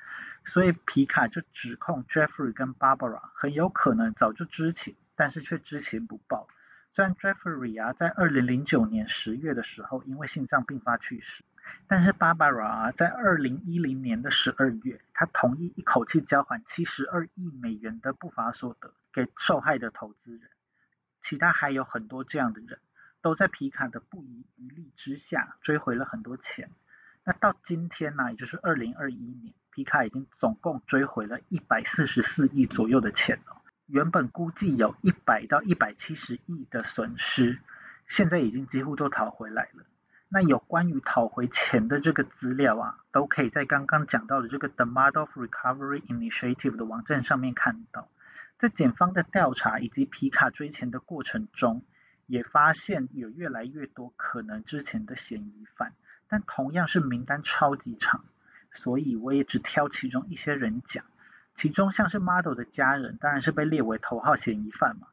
[0.44, 6.48] 所以皮卡就指控 Jeffrey 跟 Barbara 很有可能早就知情，但是却知情不报。
[6.92, 11.44] 虽然 Jeffrey 啊在二零零九年十月的时候因为心脏病发去世，
[11.86, 20.50] 但是 Barbara 啊在二零一零年的十二月，他同意一口气交还七十二亿美元的不法所得给受害的投资人。
[21.22, 22.78] 其他还有很多这样的人，
[23.20, 26.70] 都在皮卡的不遗余力之下追回了很多钱。
[27.24, 33.62] 那到今天呢，也就是二零二一年，皮卡已经总共追回了一百四十四亿左右的钱了。
[33.86, 37.60] 原本估计有一百到一百七十亿的损失，
[38.08, 39.84] 现在已经几乎都讨回来了。
[40.28, 48.08] 那有关于讨回钱的这个资料啊，都可以在刚刚讲到的这个 The Model of Recovery Initiative 的网站上面看到。
[48.62, 51.82] 在检方的调查以及皮卡追钱的过程中，
[52.28, 55.94] 也发现有越来越多可能之前的嫌疑犯，
[56.28, 58.24] 但同样是名单超级长，
[58.70, 61.04] 所以我也只挑其中一些人讲。
[61.56, 65.08] 其中像是 Model 的家人，当然是被列为头号嫌疑犯嘛。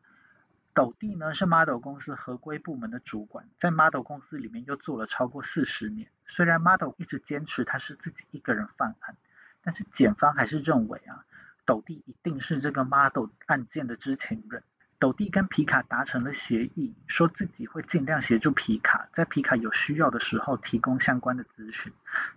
[0.75, 6.07] 斗弟呢是 Model 公司合规部门的主管，在 Model 公司里面又做了超过四十年。
[6.27, 9.17] 虽然 Model 一直坚持他是自己一个人犯案，
[9.63, 11.25] 但是检方还是认为啊。
[11.69, 14.63] 斗弟一定是这个 model 案件的知情人。
[14.97, 21.93] 斗弟跟皮卡达成了协议，说自己会尽量协助皮卡，在皮卡有需要的时候提供相关的资讯。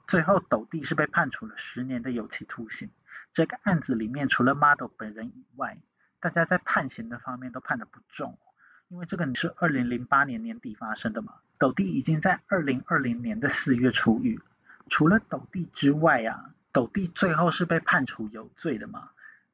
[0.07, 2.91] 最后，斗弟是被判处了十年的有期徒刑。
[3.33, 5.79] 这个案子里面，除了 model 本人以外，
[6.21, 8.39] 大家在判刑的方面都判的不重，
[8.89, 11.37] 因为这个是二零零八年年底发生的嘛。
[11.57, 14.39] 斗弟已经在二零二零年的四月出狱。
[14.91, 19.09] 除了斗弟之外啊，斗弟最后是被判处有罪的嘛。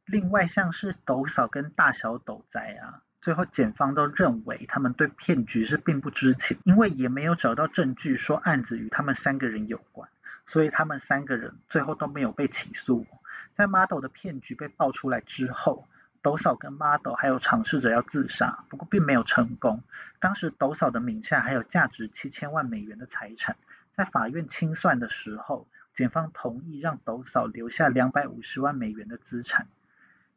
[0.08, 10.08] 另外像是斗嫂跟大小斗仔啊，最后检方都认为他们对骗局是并不知情，因为也没有找到证据说案子与他们三个人有关，
[10.46, 13.06] 所以他们三个人最后都没有被起诉。
[13.54, 15.86] 在 model 的骗局被爆出来之后，
[16.22, 19.82] 斗嫂跟 model 还有尝试着要自杀，不过并没有成功。
[20.20, 23.56] 当时斗嫂的名下还有价值七千万美元的财产，
[23.94, 29.66] 在法院清算的时候，检方同意让斗嫂留下两百五十万美元的资产。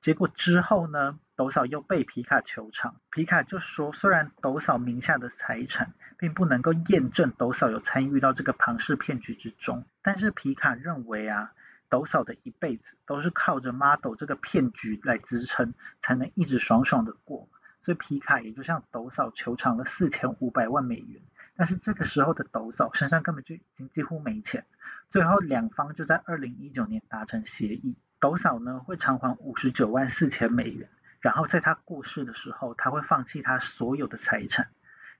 [0.01, 11.53] 结果之后呢，斗嫂又被皮卡求偿，皮卡就说，虽然斗嫂名下的财产并不能够验证斗嫂有参与到这个庞氏骗局之中，但是皮卡认为啊，
[11.87, 17.47] 斗嫂的一辈子都是靠着 model 这个骗局来支撑，才能一直爽爽的过，
[17.83, 21.21] 所以皮卡也就向斗嫂求偿了四千五百万美元，
[21.55, 24.65] 但是这个时候的斗嫂身上根本就已经几乎没钱，
[25.11, 27.95] 最后两方就在二零一九年达成协议。
[28.21, 30.87] 斗嫂呢会偿还五十九万四千美元，
[31.19, 34.69] 然后在他过世的时候，他会放弃他所有的财产。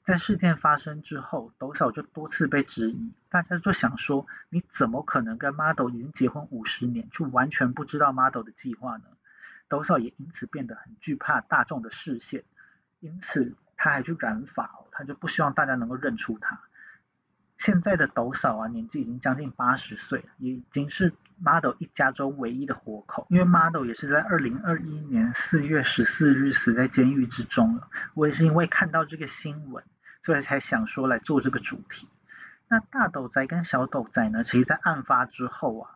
[0.06, 9.04] 在事件发生之后，斗嫂就多次被质疑，大家就想说，你怎么可能跟 model 已经结婚五十年，就完全不知道 model 的计划呢？
[9.68, 12.44] 斗嫂也因此变得很惧怕大众的视线，
[13.00, 16.62] 因此他还去染发，他就不希望大家能够认出他。
[17.62, 21.14] 现在的斗嫂啊，年纪已经将近八十岁，也已经是。
[21.44, 27.88] Model 一家中唯一的活口，因为 Model 也是在二零二一年四月十四日死在监狱之中了。
[28.14, 29.84] 我也是因为看到这个新闻，
[30.24, 32.08] 所以才想说来做这个主题。
[32.68, 35.90] 那大斗仔跟小斗仔呢，其实在案发之后啊，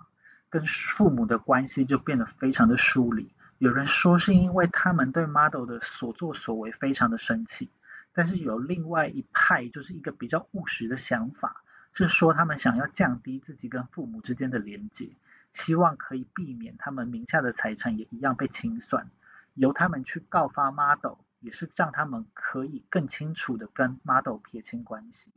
[0.49, 3.29] 跟父母的关系就变得非常的疏离。
[3.59, 7.69] 有人说是因为他们对 Model 的所作所为非常的生气，
[8.15, 11.61] 但是有另外一派就是一个比较务实的想法，
[11.93, 15.11] 是说他们想要降低自己跟父母之间的连接。
[15.53, 19.09] 希望可以避免他们名下的财产也一样被清算，
[19.53, 25.31] 由他们去告发马斗也是让他们可以更清楚的跟马斗撇清关系。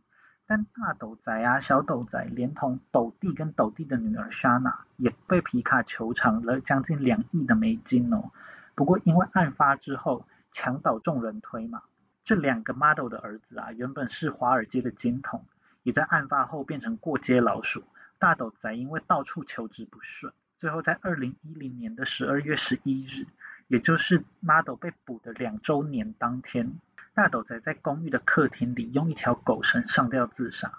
[0.45, 8.33] 但大斗仔啊、小斗仔，连同斗弟跟斗弟的女儿莎娜也被皮卡求偿了将近两亿的美金哦。
[8.74, 11.83] 不过因为案发之后墙倒众人推嘛，
[12.29, 15.47] 这两个 model 的儿子啊，原本是华尔街的金童，
[15.83, 17.83] 也在案发后变成过街老鼠。
[18.18, 23.24] 大斗仔因为到处求职不顺，最后在二零一零年的十二月十一日，
[23.66, 26.74] 也就是 model 被捕的两周年当天，
[27.14, 30.74] 大斗仔在公寓的客厅里用一条狗绳上吊自杀。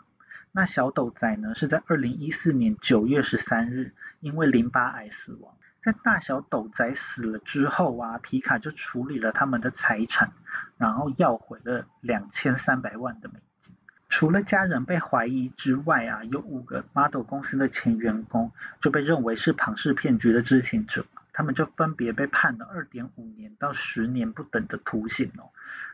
[0.52, 5.56] 那小斗仔呢，是在二零一四年九月十三日因为淋巴癌死亡。
[5.84, 10.32] 在大小斗仔死了之后啊，皮卡就处理了他们的财产，
[10.78, 13.74] 然后要回了两千三百万的美金。
[14.10, 18.52] 除了家人被怀疑之外啊，有五个 model 公司的前员工
[18.82, 25.50] 就被认为是庞氏骗局的知情者，他们就分别被判了二点五年到十年不等的徒刑哦。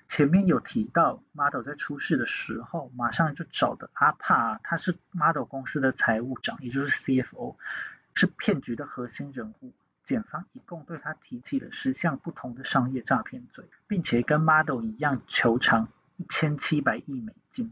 [0.07, 7.55] 前面有提到，model 在出事的时候，马上就找的阿帕，他是 model 公司的财务长，也就是 CFO，
[8.15, 9.73] 是骗局的核心人物。
[10.05, 15.87] 检方一共对他提起了十项不同的商业诈骗罪，并且跟 model 一样求偿
[16.17, 17.71] 一千七百亿美金。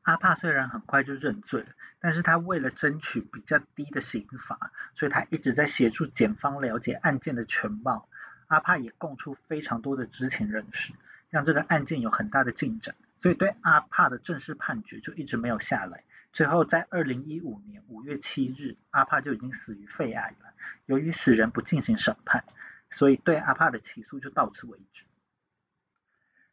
[0.00, 1.68] 阿帕虽然很快就认罪了，
[2.00, 8.08] 但是他为了争取比较低的刑罚，所以他一直在协助检方了解案件的全貌。
[8.46, 10.94] 阿帕也供出非常多的知情人士，
[11.28, 12.94] 让这个案件有很大的进展。
[13.20, 16.04] 所以对阿帕的正式判决就一直没有下来。
[16.36, 20.52] 最后在二零一五年五月七日，阿帕就已经死于肺癌了。
[20.84, 22.44] 由于死人不进行审判，
[22.90, 25.04] 所以对阿帕的起诉就到此为止。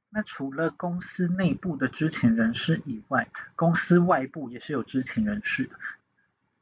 [0.10, 3.28] 那除了公司内部的知情人士以外，
[3.58, 5.76] 公司外部也是有知情人士的。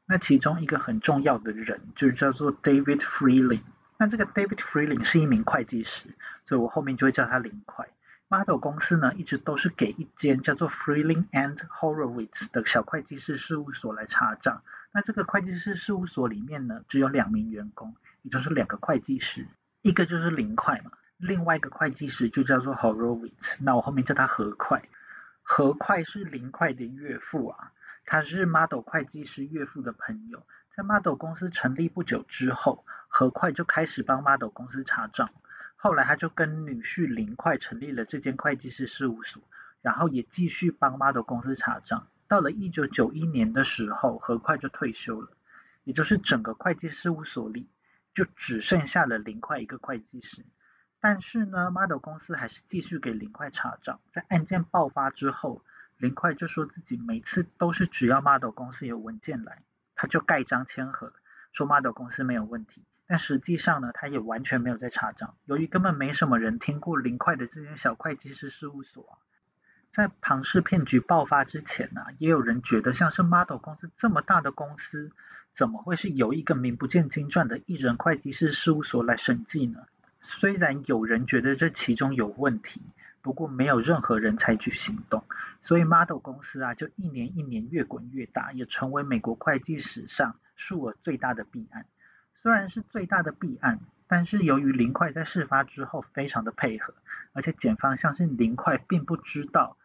[0.04, 3.62] 那其中一个很重要的人就是叫做 David Freeling。
[3.98, 6.08] 那这个 David Freeling 是一名会计师，
[6.44, 7.86] 所以我后面就会叫他林快。
[8.32, 14.62] Model 公司呢一直都是给一间叫做 Freeling and Horowitz 的小会计师事务所来查账。
[14.90, 19.46] 那这个会计师事务所里面呢，只有两名员工，也就是两个会计师，
[19.82, 24.82] 一个就是林快嘛，另外一个会计师就叫做 Horowitz，那我后面叫他何快。
[25.42, 27.72] 何快是林快的岳父啊，
[28.06, 35.28] 他是 Model 会计师岳父的朋友，在 Model 公司成立不久之后，何快就开始帮 Model 公司查账，
[35.82, 39.42] 后来他就跟女婿林快成立了这间会计师事务所，
[39.80, 42.06] 然后也继续帮 Model 公司查账。
[42.28, 45.30] 到了一九九一年的时候，何快就退休了，
[45.82, 47.68] 也就是整个会计事务所里
[48.14, 50.44] 就只剩下了林快一个会计师。
[51.00, 53.98] 但是呢，model 公司还是继续给林快查账。
[54.12, 55.64] 在案件爆发之后，
[55.96, 59.64] 林快就说自己每次都是只要 model 公司有文件来，
[59.96, 61.12] 他就盖章签合，
[61.52, 62.84] 说 model 公司没有问题。
[63.12, 65.34] 但实际上呢，他也完全没有在查账。
[65.44, 69.18] 由于根本没什么人听过林快的这间小会计师事务所。
[69.92, 75.12] 在庞氏骗局爆发之前呢，也有人觉得像是 Model 公司这么大的公司，
[75.54, 79.80] 怎么会是由一个名不见经传的艺人会计师事务所来审计呢？
[80.22, 82.80] 虽然有人觉得这其中有问题，
[83.20, 85.22] 不过没有任何人采取行动，
[85.60, 91.84] 所以 Model 公司啊就一年一年越滚越大，也成为美国会计史上数额最大的弊案。
[92.42, 93.80] 虽然是最大的弊案。
[94.08, 96.92] 但是由于林快在事发之后非常的配合，
[97.32, 99.78] 而且检方相信林快并不知道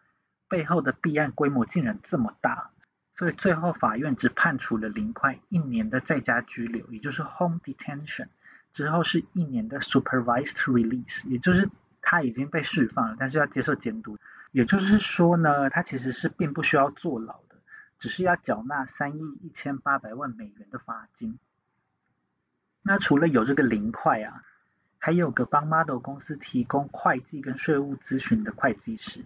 [0.50, 2.72] 背后的弊案规模竟然这么大，
[3.14, 8.26] 所以最后法院只判处了林快一年的在家拘留，也就是 home detention，
[8.74, 11.70] 之后是一年的 supervised release，也就是
[12.02, 14.18] 他已经被释放了，但是要接受监督。
[14.52, 17.56] 也就是说呢，他其实是并不需要坐牢的，
[17.98, 21.38] 只是要缴纳三亿一千八百万美元的罚金。
[22.82, 24.42] 那除了有这个零块啊，
[24.98, 29.24] 还有个帮 Model 公司提供会计跟税务咨询的会计师。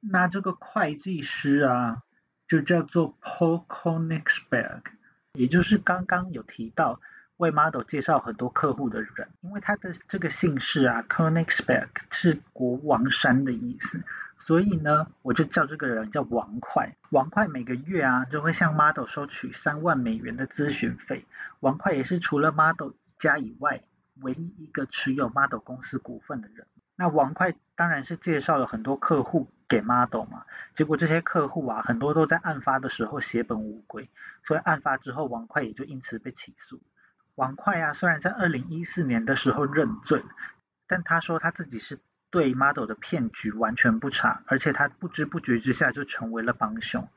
[0.00, 2.02] 那这个会计师啊，
[2.48, 4.82] 就叫做 Paul Konigsberg，
[5.32, 7.00] 也就是刚刚有提到
[7.36, 9.28] 为 Model 介绍很多客户的人。
[9.40, 14.02] 因为他的这个姓氏啊，Konigsberg 是国王山的意思，
[14.40, 16.96] 所以呢，我就叫这个人叫王快。
[17.10, 21.26] 王快每个月啊，就会向 Model 收取三万美元的咨询费。
[21.60, 23.82] 王快也是除了 Model 家以外，
[24.22, 26.66] 唯一一个持有 Model 公司股份的人。
[26.96, 34.10] 那王快当然是介绍了很多客户给 Model 嘛，结果这些客户啊，很多都在案发的时候血本无归，
[34.44, 36.80] 所以案发之后，王快也就因此被起诉。
[37.34, 40.22] 王快啊，虽然在二零一四年的时候认罪，
[40.86, 41.98] 但他说他自己是
[42.30, 47.08] 对 Model 的骗局完全不查，而且他不知不觉之下就成为了帮凶。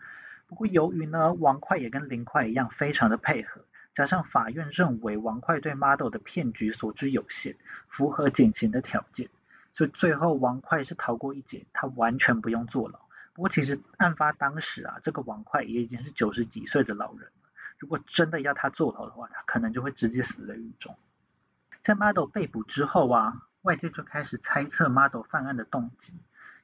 [0.48, 3.62] 不过由于呢，王快也跟林快一样，非常的配合。
[3.96, 7.56] 加上法院认为王快对 Model 的骗局所知有限，
[7.88, 9.30] 符合减刑的条件，
[9.76, 13.00] 所以最后王快是逃过一劫，他完全不用坐牢。
[13.34, 17.32] 不过其实案发当时啊，这个王快也已经是九十几岁的老人了，
[17.78, 20.98] 如果真的要他坐牢的话，他可能就会直接死在狱中。
[21.84, 26.14] 在 Model 被捕之后啊，外界就开始猜测 Model 犯案的动机，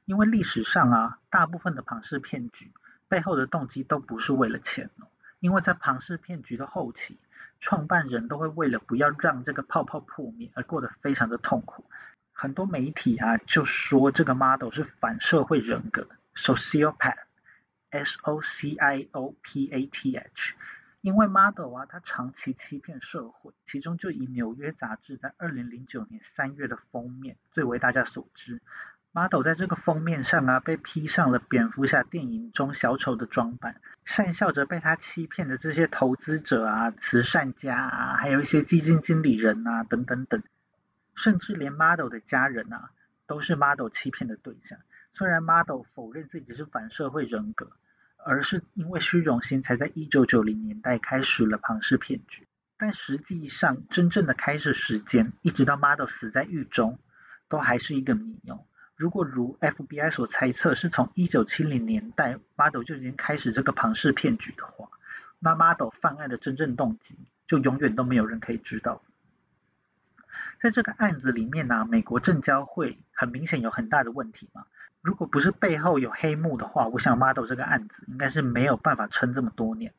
[0.04, 2.70] 因为历史上啊，大部分的庞氏骗局
[3.08, 5.08] 背后的动机都不是为了钱哦。
[5.38, 7.18] 因为在庞氏骗局的后期，
[7.58, 11.86] 创办人都会为了不要让这个泡泡破灭而过得非常的痛苦。
[12.32, 20.54] 很多媒体啊就说这个 model 是反社会人格 （sociopath），S O C I O P A T H。
[21.00, 28.60] 因为 model 啊，他长期欺骗社会，其中就以《纽约杂志》在二零零九年三月的封面最为大家所知。
[29.12, 40.42] Model 在这个封面上啊，被披上了蝙蝠侠电影中小丑的装扮，讪笑着被他欺骗的这些投资者啊、慈善家啊，还有一些基金经理人啊，等等等，
[41.16, 42.90] 甚至连 Model 的家人啊，
[43.26, 44.78] 都是 Model 欺骗的对象。
[45.14, 47.72] 虽然 Model 否认自己是反社会人格，
[48.24, 52.46] 而是因为虚荣心才在一九九零年代开始了庞氏骗局，
[52.78, 56.98] 但实际上真正的开始时间，一直到 Model 死在狱中，
[57.48, 58.64] 都还是一个谜哦。
[58.96, 64.90] 如果如 FBI 所猜测，是从一九七零年代 Model 就已经开始这个庞氏骗局的话，
[65.38, 67.16] 那 Model 犯案的真正动机，
[67.48, 69.02] 就永远都没有人可以知道。
[70.60, 74.66] 在这个案子里面呢，美国证交会很明显有很大的问题嘛。
[75.02, 79.94] 如果不是背后有黑幕的话，我想 Model 这个案子应该是没有办法撑这么多年。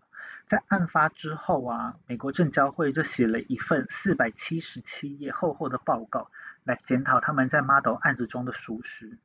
[0.48, 6.30] 在案发之后啊，美国证交会就写了一份四百七十七页厚厚的报告，
[6.64, 9.18] 来检讨他们在 Model 案子中的疏失。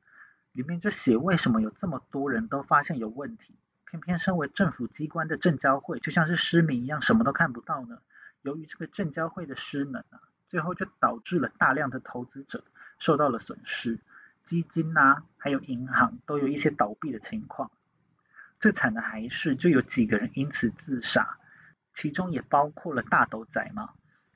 [0.51, 3.53] 里面就写为什么有这么多人都发现有问题，
[3.85, 7.99] 偏偏身为政府机关的证交会就像是失明一样，什么都看不到呢？
[8.41, 12.63] 由于这个证交会的失能啊，最后就导致了大量的投资者
[12.97, 13.99] 受到了损失。
[14.47, 17.69] 基金呐，还有银行都有一些倒闭的情况。
[18.59, 21.37] 最惨的还是就有几个人因此自杀，
[21.93, 23.89] 其中也包括了大斗仔嘛。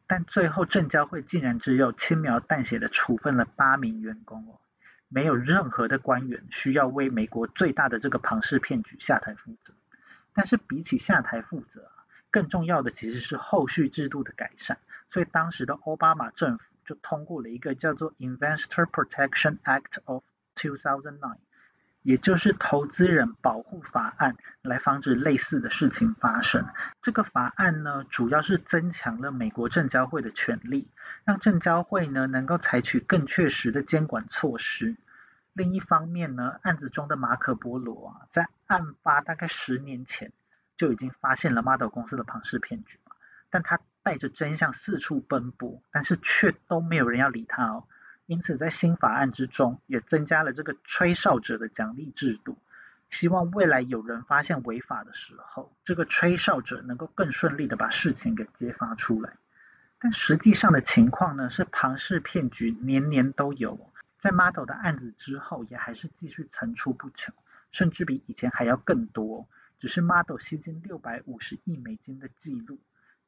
[0.06, 4.60] 但最后证交会竟然只有轻描淡写的处分了八名员工哦，
[5.08, 9.74] 没有任何的官员需要为美国最大的这个庞氏骗局下台负责。
[10.34, 11.90] 但是比起下台负责，
[12.30, 14.78] 更重要的其实是后续制度的改善。
[15.10, 16.71] 所以当时的奥巴马政府。
[16.86, 20.24] 就通过了一个叫做 Investor Protection Act of
[20.56, 21.38] 2009，
[22.02, 26.66] 也就是投资人保护法案，来防止类似的事情发生。
[27.02, 30.88] 这个法案呢，主要是增强了美国证交会的权利，
[31.24, 34.96] 让证交会呢能够采取更确实的监管措施。
[35.54, 40.32] 另一方面呢，案子中的马可波罗啊，在案发大概十年前
[40.78, 42.98] 就已经发现了 Model 公司的庞氏骗局
[43.50, 47.88] 但他带着真相四处奔波，但是却都没有人要理他哦。
[48.26, 52.58] 因此，在新法案之中，也增加了这个吹哨者的奖励制度，
[53.10, 59.34] 希望未来有人发现违法的时候，这个吹哨者能够更顺利的把事情给揭发出来。
[60.00, 67.36] 但实际上的情况呢，是庞氏骗局年年都有，在 Model 的案子之后，也还是继续层出不穷，
[67.72, 69.48] 甚至比以前还要更多。
[69.78, 72.80] 只是 Model 吸金六百五十亿美金的记录。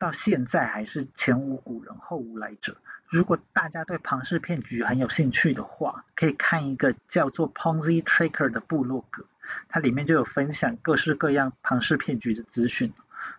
[0.04, 2.76] 到现在还是前无古人后无来者。
[3.08, 9.26] 如果大家对庞氏骗局很有兴趣的话，可以看一个叫做 Ponzi Tracker 的部落格，
[9.70, 12.92] 它里面就有分享各式各样庞氏骗局的资讯。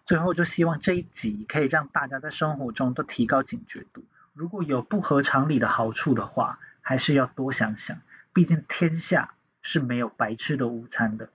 [0.07, 4.03] 最后就希望这一集可以让大家在生活中都提高警觉度。
[4.33, 7.99] 如果有不合常理的好处的话，还是要多想想，
[8.33, 11.29] 毕竟天下是没有白吃的午餐的。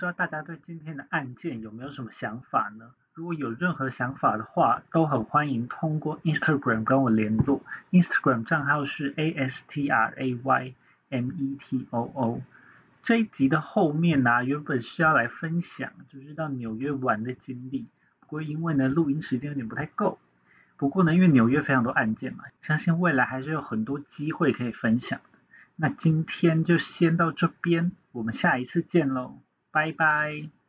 [0.00, 2.92] 不知道大家对今天的案件有没有什么想法呢？
[3.12, 7.60] 如果有任何想法的话，都很欢迎通过 Instagram 跟我联络。
[7.90, 10.74] Instagram 账号是 A S T R A Y
[11.10, 12.40] M E T O O。
[13.02, 17.84] 这一集的后面呢，原本是要来分享就是到纽约玩的经历，
[18.20, 20.18] 不过因为呢录音时间有点不太够。
[20.78, 25.20] 不过呢，因为纽约非常多案件嘛，相信未来还是有很多机会可以分享。
[25.76, 29.42] 那今天就先到这边，我们下一次见喽。
[29.72, 30.59] 拜拜。